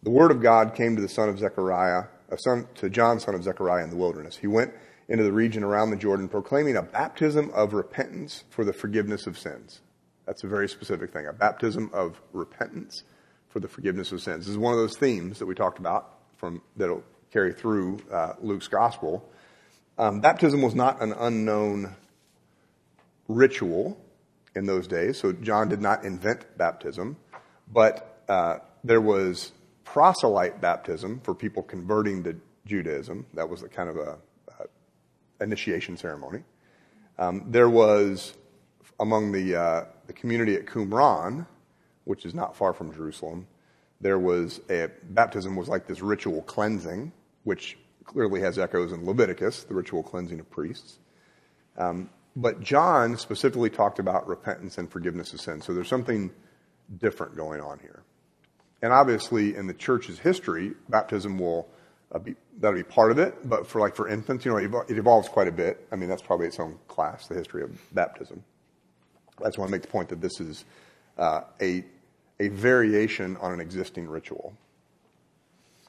[0.02, 2.04] the word of God came to the son of Zechariah
[2.38, 4.36] son, to John, son of Zechariah, in the wilderness.
[4.36, 4.72] He went
[5.08, 9.38] into the region around the Jordan, proclaiming a baptism of repentance for the forgiveness of
[9.38, 9.80] sins.
[10.26, 11.26] That's a very specific thing.
[11.26, 13.04] A baptism of repentance
[13.50, 14.46] for the forgiveness of sins.
[14.46, 18.32] This is one of those themes that we talked about from that'll carry through uh,
[18.40, 19.28] Luke's gospel.
[19.98, 21.94] Um, baptism was not an unknown
[23.28, 24.00] ritual
[24.54, 27.16] in those days, so John did not invent baptism,
[27.72, 29.52] but uh, there was
[29.84, 32.36] proselyte baptism for people converting to
[32.66, 33.26] Judaism.
[33.34, 34.33] That was a kind of a, a
[35.40, 36.42] initiation ceremony.
[37.18, 38.34] Um, there was
[39.00, 41.46] among the uh, the community at Qumran,
[42.04, 43.46] which is not far from Jerusalem.
[44.00, 47.12] There was a baptism was like this ritual cleansing,
[47.44, 50.98] which clearly has echoes in Leviticus, the ritual cleansing of priests.
[51.76, 55.60] Um, but John specifically talked about repentance and forgiveness of sin.
[55.62, 56.30] So there's something
[56.98, 58.02] different going on here.
[58.82, 61.68] And obviously, in the church's history, baptism will
[62.22, 63.48] be that'll be part of it.
[63.48, 65.86] But for like for infants, you know, it evolves quite a bit.
[65.90, 68.42] I mean, that's probably its own class, the history of baptism.
[69.40, 70.64] I just want to make the point that this is
[71.18, 71.84] uh, a
[72.40, 74.54] a variation on an existing ritual.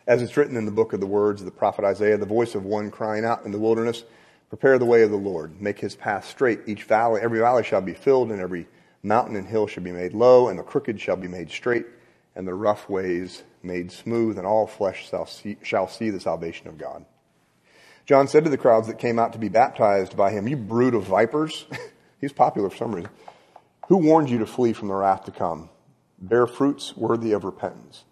[0.07, 2.53] As it's written in the book of the words of the prophet Isaiah, the voice
[2.53, 4.03] of one crying out in the wilderness,
[4.49, 6.61] prepare the way of the Lord, make his path straight.
[6.67, 8.67] Each valley, every valley shall be filled, and every
[9.01, 11.85] mountain and hill shall be made low, and the crooked shall be made straight
[12.35, 16.67] and the rough ways made smooth, and all flesh shall see, shall see the salvation
[16.67, 17.05] of God.
[18.05, 20.93] John said to the crowds that came out to be baptized by him, You brood
[20.93, 21.65] of vipers.
[22.21, 23.11] He's popular for some reason.
[23.87, 25.69] Who warned you to flee from the wrath to come?
[26.19, 28.03] Bear fruits worthy of repentance.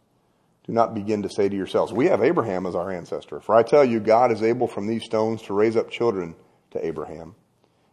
[0.66, 3.40] Do not begin to say to yourselves, We have Abraham as our ancestor.
[3.40, 6.36] For I tell you, God is able from these stones to raise up children
[6.72, 7.36] to Abraham.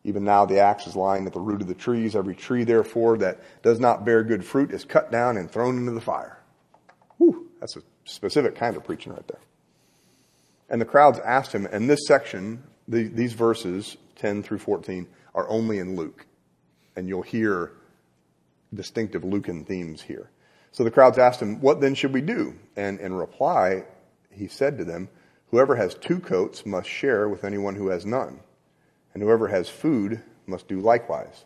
[0.04, 2.16] Even now the axe is lying at the root of the trees.
[2.16, 5.92] Every tree, therefore, that does not bear good fruit is cut down and thrown into
[5.92, 6.38] the fire.
[7.18, 9.40] Whew, that's a specific kind of preaching right there.
[10.68, 15.48] And the crowds asked him, and this section, the, these verses, 10 through 14, are
[15.48, 16.26] only in Luke.
[16.96, 17.72] And you'll hear
[18.72, 20.30] distinctive Lucan themes here.
[20.72, 22.54] So the crowds asked him, What then should we do?
[22.76, 23.84] And in reply,
[24.30, 25.08] he said to them,
[25.50, 28.40] Whoever has two coats must share with anyone who has none
[29.12, 31.44] and whoever has food must do likewise.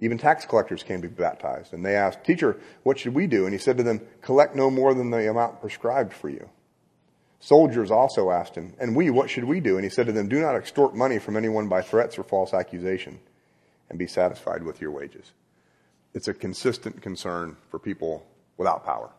[0.00, 3.44] Even tax collectors came to be baptized, and they asked, Teacher, what should we do?
[3.44, 6.48] And he said to them, Collect no more than the amount prescribed for you.
[7.38, 9.76] Soldiers also asked him, And we, what should we do?
[9.76, 12.54] And he said to them, Do not extort money from anyone by threats or false
[12.54, 13.20] accusation,
[13.90, 15.32] and be satisfied with your wages.
[16.14, 19.10] It's a consistent concern for people without power.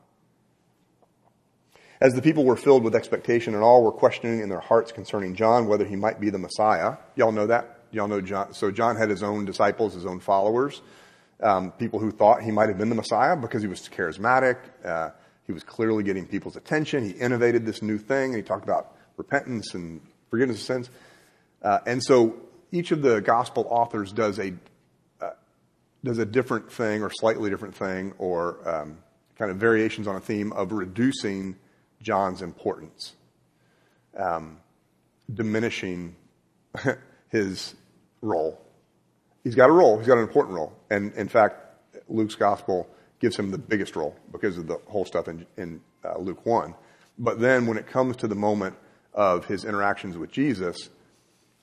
[2.01, 5.35] As the people were filled with expectation and all were questioning in their hearts concerning
[5.35, 6.97] John whether he might be the Messiah.
[7.15, 7.80] Y'all know that?
[7.91, 8.53] Y'all know John.
[8.53, 10.81] So John had his own disciples, his own followers,
[11.41, 14.57] um, people who thought he might have been the Messiah because he was charismatic.
[14.83, 15.09] Uh,
[15.45, 17.03] he was clearly getting people's attention.
[17.03, 20.89] He innovated this new thing, he talked about repentance and forgiveness of sins.
[21.61, 22.35] Uh, and so
[22.71, 24.53] each of the gospel authors does a
[25.21, 25.31] uh,
[26.03, 28.97] does a different thing, or slightly different thing, or um,
[29.37, 31.55] kind of variations on a theme of reducing
[32.01, 33.13] John's importance,
[34.17, 34.57] um,
[35.31, 36.15] diminishing
[37.29, 37.75] his
[38.21, 38.61] role.
[39.43, 40.73] He's got a role, he's got an important role.
[40.89, 41.55] And in fact,
[42.07, 42.87] Luke's gospel
[43.19, 46.73] gives him the biggest role because of the whole stuff in, in uh, Luke 1.
[47.17, 48.75] But then when it comes to the moment
[49.13, 50.89] of his interactions with Jesus,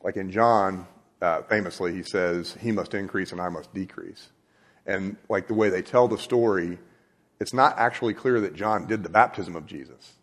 [0.02, 0.86] like in John,
[1.20, 4.28] uh, famously, he says, He must increase and I must decrease.
[4.86, 6.78] And like the way they tell the story,
[7.40, 10.14] it's not actually clear that John did the baptism of Jesus.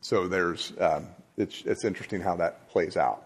[0.00, 3.24] So there's, um, it's, it's interesting how that plays out.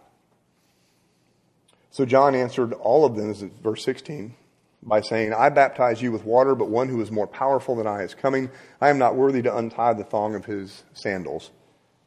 [1.91, 4.35] So John answered all of them, this is verse 16,
[4.83, 8.03] by saying, I baptize you with water, but one who is more powerful than I
[8.03, 8.51] is coming.
[8.81, 11.51] I am not worthy to untie the thong of his sandals.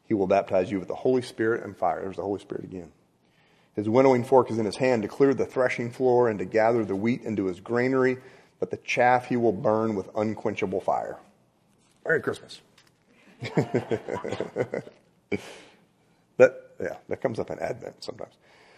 [0.08, 2.02] He will baptize you with the Holy Spirit and fire.
[2.02, 2.92] There's the Holy Spirit again.
[3.76, 6.84] His winnowing fork is in his hand to clear the threshing floor and to gather
[6.84, 8.18] the wheat into his granary,
[8.60, 11.18] but the chaff he will burn with unquenchable fire.
[12.06, 12.62] Merry Christmas.
[13.42, 14.84] that,
[16.38, 18.34] yeah, that comes up in Advent sometimes.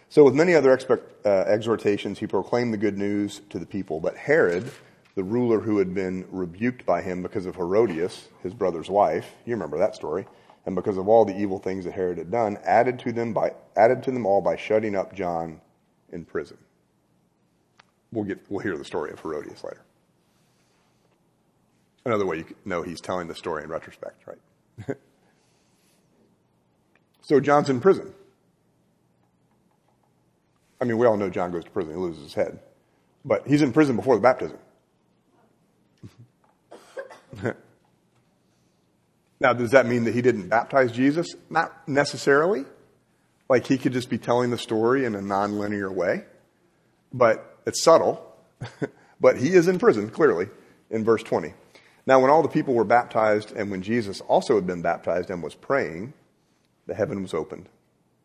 [0.08, 4.00] So, with many other expect, uh, exhortations, he proclaimed the good news to the people.
[4.00, 4.70] But Herod,
[5.14, 9.54] the ruler who had been rebuked by him because of Herodias, his brother's wife, you
[9.54, 10.26] remember that story,
[10.66, 13.54] and because of all the evil things that Herod had done, added to them by
[13.76, 15.60] added to them all by shutting up John
[16.12, 16.58] in prison.
[18.12, 19.82] We'll get we'll hear the story of Herodias later.
[22.04, 24.96] Another way you know he's telling the story in retrospect, right?
[27.22, 28.12] so John's in prison.
[30.84, 32.58] I mean, we all know John goes to prison, he loses his head.
[33.24, 34.58] But he's in prison before the baptism.
[39.40, 41.34] now, does that mean that he didn't baptize Jesus?
[41.48, 42.66] Not necessarily.
[43.48, 46.24] Like he could just be telling the story in a nonlinear way.
[47.14, 48.30] But it's subtle.
[49.20, 50.48] but he is in prison, clearly,
[50.90, 51.54] in verse 20.
[52.06, 55.42] Now, when all the people were baptized, and when Jesus also had been baptized and
[55.42, 56.12] was praying,
[56.86, 57.70] the heaven was opened,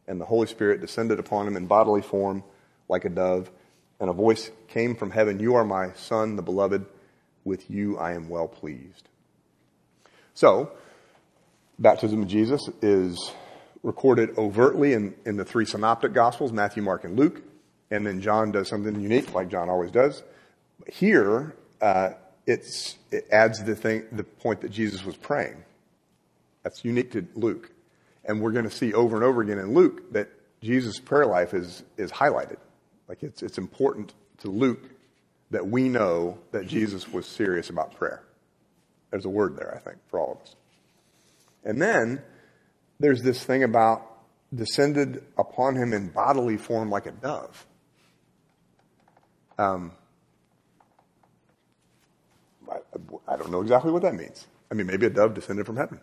[0.09, 2.43] and the Holy Spirit descended upon him in bodily form
[2.89, 3.49] like a dove,
[3.99, 6.85] and a voice came from heaven You are my Son, the beloved.
[7.45, 9.07] With you I am well pleased.
[10.33, 10.71] So,
[11.77, 13.31] baptism of Jesus is
[13.81, 17.41] recorded overtly in, in the three synoptic gospels Matthew, Mark, and Luke.
[17.91, 20.21] And then John does something unique, like John always does.
[20.87, 22.11] Here, uh,
[22.45, 22.65] it
[23.31, 25.63] adds the thing, the point that Jesus was praying.
[26.63, 27.71] That's unique to Luke.
[28.25, 30.29] And we're going to see over and over again in Luke that
[30.61, 32.57] Jesus' prayer life is, is highlighted.
[33.07, 34.89] Like it's, it's important to Luke
[35.51, 38.23] that we know that Jesus was serious about prayer.
[39.09, 40.55] There's a word there, I think, for all of us.
[41.63, 42.21] And then
[42.99, 44.05] there's this thing about
[44.53, 47.65] descended upon him in bodily form like a dove.
[49.57, 49.91] Um,
[52.71, 52.77] I,
[53.27, 54.47] I don't know exactly what that means.
[54.71, 55.99] I mean, maybe a dove descended from heaven.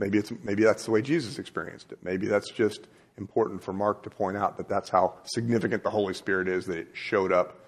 [0.00, 1.98] Maybe it's maybe that's the way Jesus experienced it.
[2.02, 2.88] Maybe that's just
[3.18, 6.78] important for Mark to point out that that's how significant the Holy Spirit is that
[6.78, 7.60] it showed up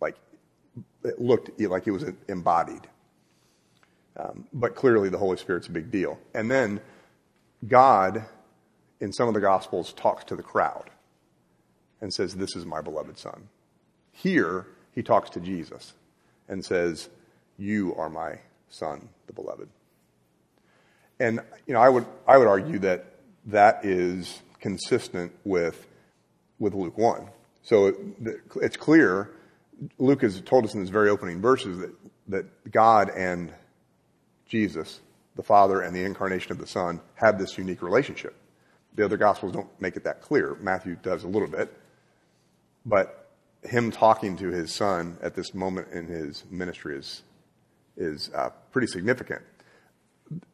[0.00, 0.14] like
[1.02, 2.86] it looked like it was embodied.
[4.16, 6.16] Um, but clearly, the Holy Spirit's a big deal.
[6.32, 6.80] And then
[7.66, 8.24] God,
[9.00, 10.90] in some of the Gospels, talks to the crowd
[12.00, 13.48] and says, This is my beloved Son.
[14.12, 15.94] Here, he talks to Jesus
[16.48, 17.08] and says,
[17.58, 18.38] You are my
[18.68, 19.68] Son, the beloved.
[21.20, 23.04] And, you know, I would, I would argue that
[23.46, 25.86] that is consistent with,
[26.58, 27.28] with Luke 1.
[27.62, 27.94] So
[28.60, 29.30] it's clear,
[29.98, 31.94] Luke has told us in his very opening verses that,
[32.28, 33.52] that God and
[34.46, 35.00] Jesus,
[35.36, 38.34] the Father and the incarnation of the Son, have this unique relationship.
[38.94, 40.56] The other Gospels don't make it that clear.
[40.60, 41.72] Matthew does a little bit.
[42.86, 43.30] But
[43.62, 47.22] him talking to his son at this moment in his ministry is,
[47.96, 49.42] is uh, pretty significant.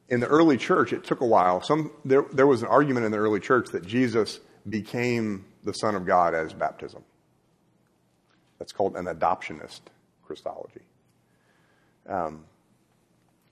[0.08, 1.60] In the early church, it took a while.
[1.62, 5.94] Some, there, there was an argument in the early church that Jesus became the Son
[5.94, 7.02] of God as baptism.
[8.58, 9.80] That's called an adoptionist
[10.24, 10.82] Christology.
[12.08, 12.44] Um,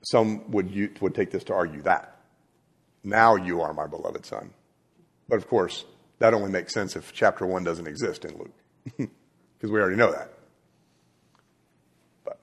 [0.02, 2.20] some would, would take this to argue that.
[3.02, 4.50] Now you are my beloved Son.
[5.28, 5.84] But of course,
[6.18, 8.54] that only makes sense if chapter 1 doesn't exist in Luke
[8.96, 10.30] because we already know that.
[12.24, 12.38] But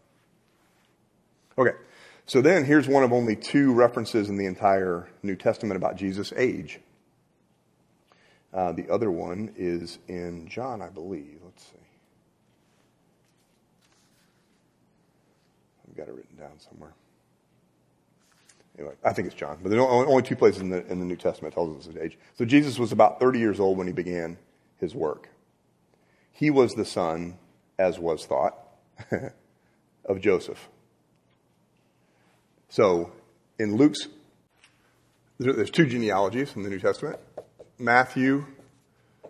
[1.58, 1.76] okay,
[2.26, 6.34] so then here's one of only two references in the entire New Testament about Jesus'
[6.36, 6.80] age.
[8.54, 11.40] Uh, the other one is in John, I believe.
[11.44, 11.78] Let's see.
[15.90, 16.94] I've got it written down somewhere.
[18.78, 21.06] Anyway, I think it's John, but there's only, only two places in the, in the
[21.06, 22.18] New Testament that tells us his age.
[22.38, 24.38] So Jesus was about 30 years old when he began
[24.78, 25.30] his work.
[26.32, 27.38] He was the son,
[27.78, 28.58] as was thought,
[30.06, 30.70] of Joseph.
[32.72, 33.12] So
[33.60, 34.08] in Luke's,
[35.38, 37.20] there's two genealogies in the New Testament.
[37.78, 38.46] Matthew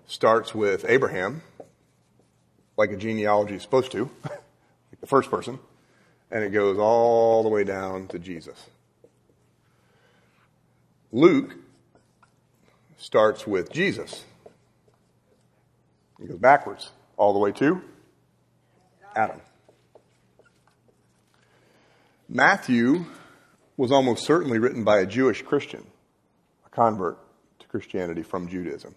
[0.08, 1.42] starts with Abraham,
[2.78, 5.60] like a genealogy is supposed to, like the first person,
[6.32, 8.68] and it goes all the way down to Jesus.
[11.12, 11.56] Luke
[12.98, 14.24] starts with Jesus
[16.22, 17.82] it goes backwards all the way to
[19.16, 19.42] Adam.
[22.30, 23.06] Matthew
[23.78, 25.86] was almost certainly written by a Jewish Christian,
[26.66, 27.18] a convert
[27.60, 28.96] to Christianity from Judaism.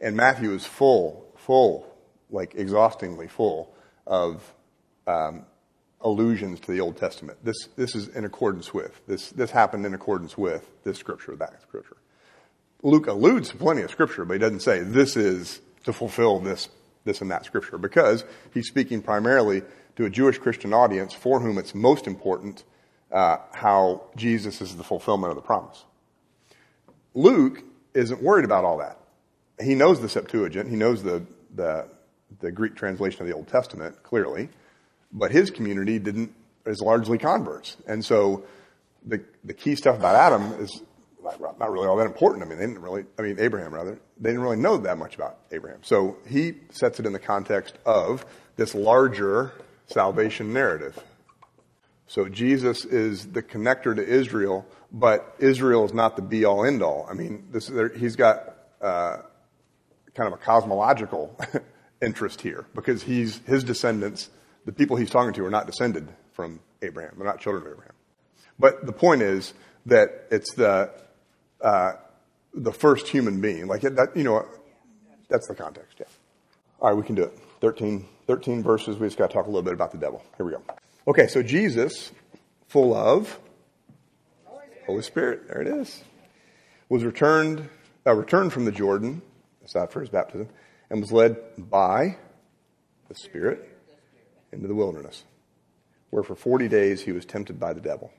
[0.00, 1.86] And Matthew is full, full,
[2.30, 3.74] like exhaustingly full
[4.06, 4.54] of
[5.06, 5.44] um,
[6.00, 7.38] allusions to the Old Testament.
[7.44, 11.60] This, this is in accordance with, this, this happened in accordance with this scripture, that
[11.62, 11.96] scripture.
[12.82, 16.68] Luke alludes to plenty of scripture, but he doesn't say this is to fulfill this,
[17.04, 18.24] this and that scripture because
[18.54, 19.62] he's speaking primarily
[19.96, 22.64] to a Jewish Christian audience for whom it's most important
[23.12, 25.84] uh, how Jesus is the fulfillment of the promise.
[27.14, 27.62] Luke
[27.94, 28.98] isn't worried about all that.
[29.60, 31.22] He knows the Septuagint, he knows the,
[31.54, 31.86] the,
[32.40, 34.48] the Greek translation of the Old Testament clearly,
[35.12, 36.32] but his community didn't
[36.66, 38.44] is largely converts, and so
[39.06, 40.82] the the key stuff about Adam is
[41.22, 42.42] not really all that important.
[42.42, 45.14] I mean, they didn't really, I mean, Abraham rather, they didn't really know that much
[45.14, 45.80] about Abraham.
[45.82, 48.24] So he sets it in the context of
[48.56, 49.52] this larger
[49.86, 51.02] salvation narrative.
[52.10, 56.82] So Jesus is the connector to Israel, but Israel is not the be all end
[56.82, 57.06] all.
[57.08, 59.18] I mean, this, he's got uh,
[60.16, 61.38] kind of a cosmological
[62.02, 64.28] interest here because he's his descendants,
[64.64, 67.14] the people he's talking to, are not descended from Abraham.
[67.16, 67.94] They're not children of Abraham.
[68.58, 69.54] But the point is
[69.86, 70.90] that it's the
[71.60, 71.92] uh,
[72.52, 73.68] the first human being.
[73.68, 74.48] Like that, you know,
[75.28, 75.98] that's the context.
[76.00, 76.06] Yeah.
[76.80, 77.38] All right, we can do it.
[77.60, 78.96] 13, 13 verses.
[78.96, 80.24] We just got to talk a little bit about the devil.
[80.36, 80.62] Here we go.
[81.10, 82.12] Okay, so Jesus,
[82.68, 83.40] full of
[84.86, 86.04] Holy Spirit, there it is,
[86.88, 87.68] was returned,
[88.06, 89.20] uh, returned from the Jordan,
[89.60, 90.48] that's after his baptism,
[90.88, 92.16] and was led by
[93.08, 93.76] the Spirit
[94.52, 95.24] into the wilderness,
[96.10, 98.12] where for 40 days he was tempted by the devil.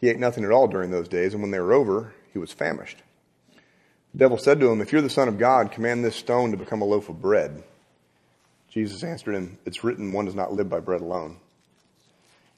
[0.00, 2.50] He ate nothing at all during those days, and when they were over, he was
[2.50, 3.04] famished.
[4.14, 6.56] The devil said to him, If you're the Son of God, command this stone to
[6.56, 7.62] become a loaf of bread.
[8.70, 11.38] Jesus answered him, It's written, one does not live by bread alone.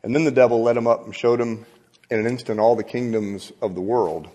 [0.02, 1.64] And then the devil led him up and showed him
[2.10, 4.28] in an instant all the kingdoms of the world.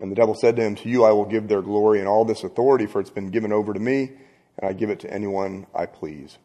[0.00, 2.24] And the devil said to him, To you I will give their glory and all
[2.24, 4.12] this authority, for it's been given over to me,
[4.58, 6.36] and I give it to anyone I please.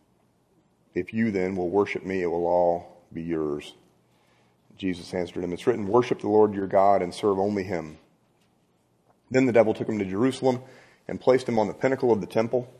[0.93, 3.73] If you then will worship me, it will all be yours.
[4.77, 7.97] Jesus answered him, It's written, Worship the Lord your God and serve only him.
[9.29, 10.61] Then the devil took him to Jerusalem
[11.07, 12.71] and placed him on the pinnacle of the temple,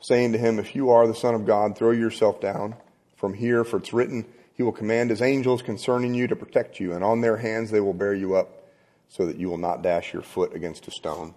[0.00, 2.74] saying to him, If you are the Son of God, throw yourself down
[3.16, 6.92] from here, for it's written, He will command His angels concerning you to protect you,
[6.92, 8.64] and on their hands they will bear you up,
[9.08, 11.34] so that you will not dash your foot against a stone.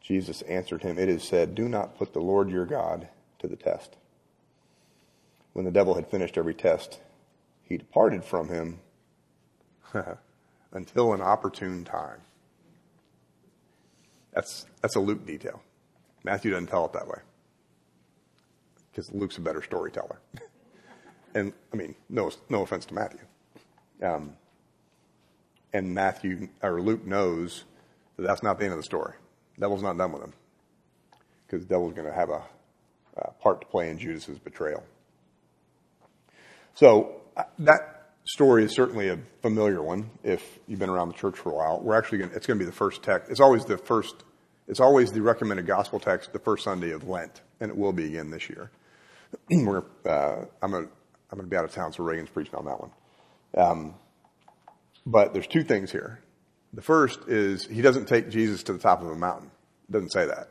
[0.00, 3.08] Jesus answered him, It is said, Do not put the Lord your God
[3.40, 3.96] to the test.
[5.52, 7.00] When the devil had finished every test,
[7.62, 8.80] he departed from him
[10.72, 12.20] until an opportune time.
[14.32, 15.62] That's, that's a Luke detail.
[16.24, 17.18] Matthew doesn't tell it that way
[18.98, 20.18] because Luke's a better storyteller.
[21.34, 23.20] and I mean, no, no offense to Matthew.
[24.02, 24.32] Um,
[25.72, 27.62] and Matthew or Luke knows
[28.16, 29.12] that that's not the end of the story.
[29.54, 30.32] The devil's not done with him
[31.46, 32.42] because the devil's going to have a,
[33.18, 34.82] a, part to play in Judas's betrayal.
[36.74, 40.10] So uh, that story is certainly a familiar one.
[40.24, 42.32] If you've been around the church for a while, we're actually going.
[42.34, 43.30] It's going to be the first text.
[43.30, 44.24] It's always the first.
[44.66, 48.06] It's always the recommended gospel text the first Sunday of Lent, and it will be
[48.06, 48.70] again this year.
[49.50, 50.88] we're, uh, I'm going
[51.36, 52.90] going to be out of town, so Reagan's preaching on that one.
[53.56, 53.94] Um,
[55.04, 56.20] but there's two things here.
[56.72, 59.50] The first is he doesn't take Jesus to the top of a mountain.
[59.88, 60.50] It doesn't say that.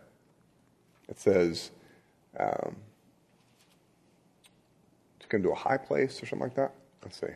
[1.09, 1.71] It says
[2.39, 2.75] um,
[5.19, 6.73] to come to a high place or something like that.
[7.03, 7.27] Let's see.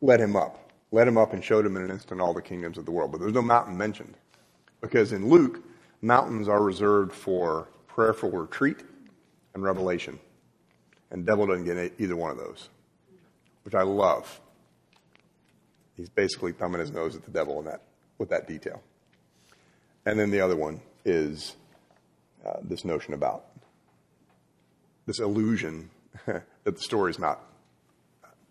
[0.00, 0.70] Let him up.
[0.92, 3.12] Let him up and showed him in an instant all the kingdoms of the world.
[3.12, 4.16] But there's no mountain mentioned.
[4.80, 5.62] Because in Luke,
[6.00, 8.78] mountains are reserved for prayerful retreat
[9.56, 10.20] and revelation.
[11.10, 12.68] And devil doesn't get either one of those,
[13.64, 14.40] which I love.
[15.96, 17.80] He's basically thumbing his nose at the devil in that,
[18.18, 18.82] with that detail.
[20.04, 21.56] And then the other one is
[22.44, 23.46] uh, this notion about
[25.06, 25.88] this illusion
[26.26, 27.40] that the story is not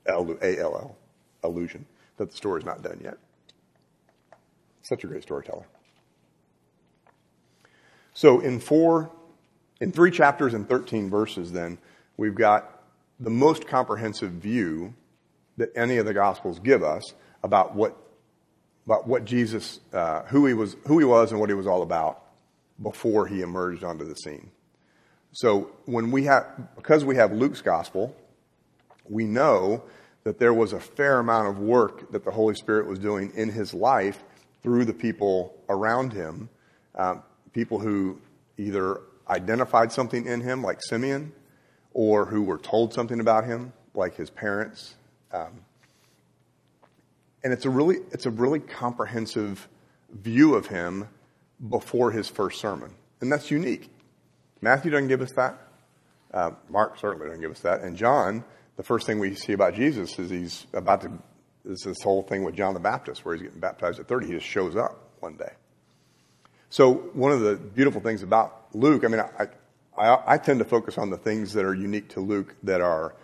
[0.07, 0.97] A-L-L,
[1.43, 1.85] illusion,
[2.17, 3.17] that the story is not done yet.
[4.81, 5.65] Such a great storyteller.
[8.15, 9.11] So in four,
[9.81, 11.77] in three chapters and 13 verses then,
[12.17, 12.83] we've got
[13.19, 14.93] the most comprehensive view
[15.57, 17.13] that any of the Gospels give us
[17.43, 17.97] about what
[18.85, 21.81] about what Jesus, uh, who he was, who he was, and what he was all
[21.81, 22.21] about
[22.81, 24.51] before he emerged onto the scene.
[25.31, 26.45] So when we have,
[26.75, 28.15] because we have Luke's gospel,
[29.09, 29.83] we know
[30.23, 33.49] that there was a fair amount of work that the Holy Spirit was doing in
[33.49, 34.23] his life
[34.61, 36.49] through the people around him,
[36.95, 37.23] um,
[37.53, 38.19] people who
[38.57, 41.31] either identified something in him, like Simeon,
[41.93, 44.95] or who were told something about him, like his parents.
[45.31, 45.61] Um,
[47.43, 49.67] and it's a really it's a really comprehensive
[50.11, 51.07] view of him
[51.69, 53.89] before his first sermon, and that's unique.
[54.61, 55.57] Matthew doesn't give us that.
[56.33, 58.43] Uh, Mark certainly doesn't give us that, and John.
[58.77, 61.11] The first thing we see about Jesus is he's about to.
[61.63, 64.27] Is this whole thing with John the Baptist, where he's getting baptized at thirty.
[64.27, 65.53] He just shows up one day.
[66.69, 69.47] So one of the beautiful things about Luke, I mean, I,
[69.97, 73.15] I, I tend to focus on the things that are unique to Luke, that are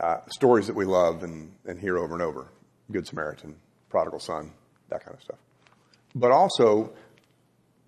[0.00, 2.46] uh, stories that we love and, and hear over and over.
[2.90, 3.56] Good Samaritan,
[3.90, 4.52] prodigal son,
[4.88, 5.38] that kind of stuff.
[6.14, 6.92] But also,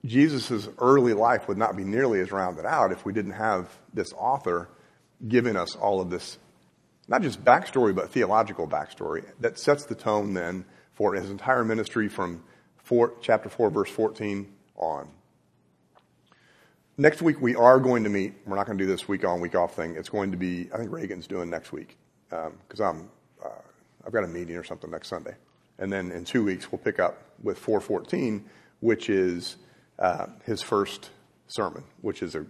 [0.04, 4.12] Jesus' early life would not be nearly as rounded out if we didn't have this
[4.12, 4.68] author
[5.26, 6.36] giving us all of this,
[7.08, 12.08] not just backstory, but theological backstory that sets the tone then for his entire ministry
[12.08, 12.44] from
[12.76, 15.08] four, chapter 4, verse 14 on.
[16.98, 18.34] Next week, we are going to meet.
[18.46, 19.96] We're not going to do this week on, week off thing.
[19.96, 21.96] It's going to be, I think Reagan's doing next week
[22.28, 23.10] because um,
[23.42, 23.60] I'm uh,
[24.06, 25.34] I've got a meeting or something next Sunday.
[25.78, 28.44] And then in two weeks, we'll pick up with 414,
[28.80, 29.56] which is
[29.98, 31.08] uh, his first
[31.48, 32.44] sermon, which is a,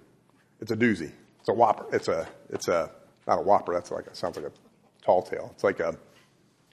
[0.60, 1.12] it's a doozy.
[1.38, 1.86] It's a whopper.
[1.94, 2.90] It's a, it's a,
[3.28, 3.74] not a whopper.
[3.74, 4.52] That's like, it sounds like a
[5.04, 5.50] tall tale.
[5.54, 5.96] It's like a,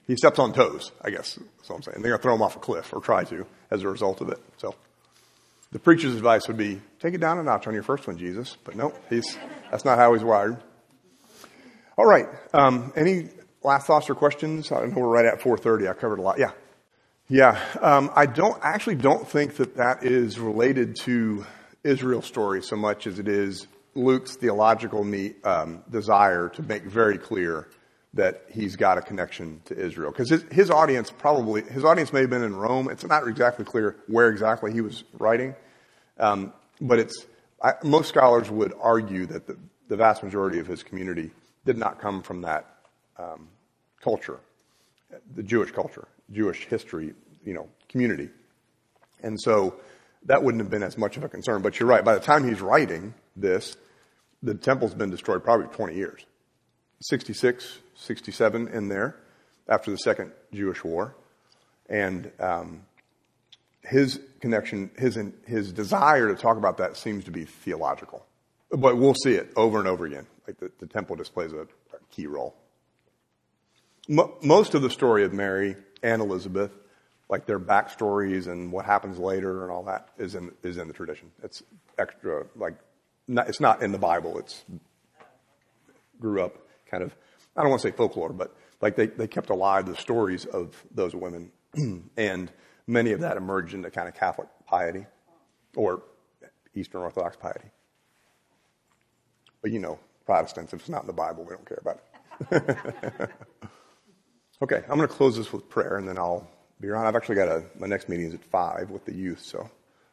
[0.08, 1.36] he steps on toes, I guess.
[1.36, 2.02] That's what I'm saying.
[2.02, 4.28] They're going to throw him off a cliff or try to as a result of
[4.28, 4.40] it.
[4.56, 4.74] So
[5.72, 8.56] the preacher's advice would be take it down a notch on your first one, Jesus.
[8.64, 9.36] But no, he's,
[9.70, 10.56] that's not how he's wired.
[11.96, 12.26] All right.
[12.52, 13.28] Um, any
[13.62, 14.72] last thoughts or questions?
[14.72, 15.88] I know we're right at 4:30.
[15.88, 16.38] I covered a lot.
[16.38, 16.52] Yeah,
[17.28, 17.60] yeah.
[17.80, 21.46] Um, I don't actually don't think that that is related to
[21.84, 27.18] Israel's story so much as it is Luke's theological need, um, desire to make very
[27.18, 27.68] clear
[28.14, 32.20] that he's got a connection to Israel because his, his audience probably his audience may
[32.20, 32.90] have been in Rome.
[32.90, 35.54] It's not exactly clear where exactly he was writing,
[36.18, 37.26] um, but it's
[37.62, 39.56] I, most scholars would argue that the,
[39.88, 41.30] the vast majority of his community
[41.64, 42.66] did not come from that
[43.18, 43.48] um,
[44.02, 44.40] culture,
[45.34, 48.30] the Jewish culture, Jewish history, you know, community.
[49.22, 49.76] And so
[50.24, 51.62] that wouldn't have been as much of a concern.
[51.62, 52.04] But you're right.
[52.04, 53.76] By the time he's writing this,
[54.42, 56.24] the temple's been destroyed probably 20 years.
[57.02, 59.16] 66, 67 in there
[59.68, 61.14] after the second Jewish war.
[61.88, 62.82] And um,
[63.82, 68.26] his connection, his, his desire to talk about that seems to be theological.
[68.70, 70.26] But we'll see it over and over again.
[70.46, 71.66] Like the, the temple just plays a, a
[72.10, 72.54] key role
[74.08, 76.72] most of the story of Mary and Elizabeth,
[77.28, 80.94] like their backstories and what happens later and all that, is in is in the
[80.94, 81.30] tradition.
[81.42, 81.62] It's
[81.98, 82.74] extra, like
[83.28, 84.38] not, it's not in the Bible.
[84.38, 84.64] It's
[86.20, 86.56] grew up
[86.90, 87.14] kind of.
[87.56, 90.82] I don't want to say folklore, but like they, they kept alive the stories of
[90.90, 91.50] those women,
[92.16, 92.50] and
[92.86, 95.06] many of that emerged into kind of Catholic piety
[95.76, 96.02] or
[96.74, 97.70] Eastern Orthodox piety.
[99.62, 103.30] But you know, Protestants, if it's not in the Bible, we don't care about it.
[104.62, 106.48] okay, I'm going to close this with prayer, and then I'll
[106.80, 107.06] be around.
[107.06, 109.68] I've actually got a, my next meeting is at 5 with the youth, so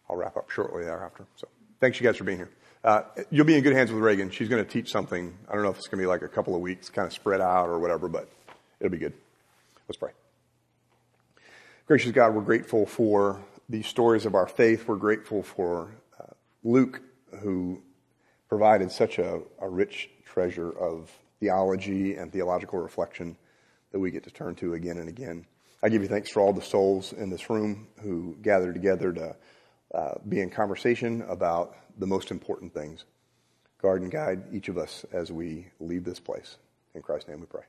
[0.10, 1.26] I'll wrap up shortly thereafter.
[1.36, 1.48] So
[1.80, 2.52] thanks you guys for being here.
[2.88, 4.30] Uh, you'll be in good hands with Reagan.
[4.32, 5.38] She's going to teach something.
[5.50, 7.12] I don't know if it's going to be like a couple of weeks, kind of
[7.12, 8.30] spread out or whatever, but
[8.80, 9.12] it'll be good.
[9.90, 10.12] Let's pray.
[11.86, 14.88] Gracious God, we're grateful for these stories of our faith.
[14.88, 16.32] We're grateful for uh,
[16.64, 17.02] Luke,
[17.42, 17.82] who
[18.48, 21.12] provided such a, a rich treasure of
[21.42, 23.36] theology and theological reflection
[23.92, 25.46] that we get to turn to again and again.
[25.84, 29.36] I give you thanks for all the souls in this room who gather together to
[29.94, 33.06] uh, be in conversation about the most important things.
[33.82, 36.58] Guard and guide each of us as we leave this place.
[36.96, 37.64] In Christ's name we pray.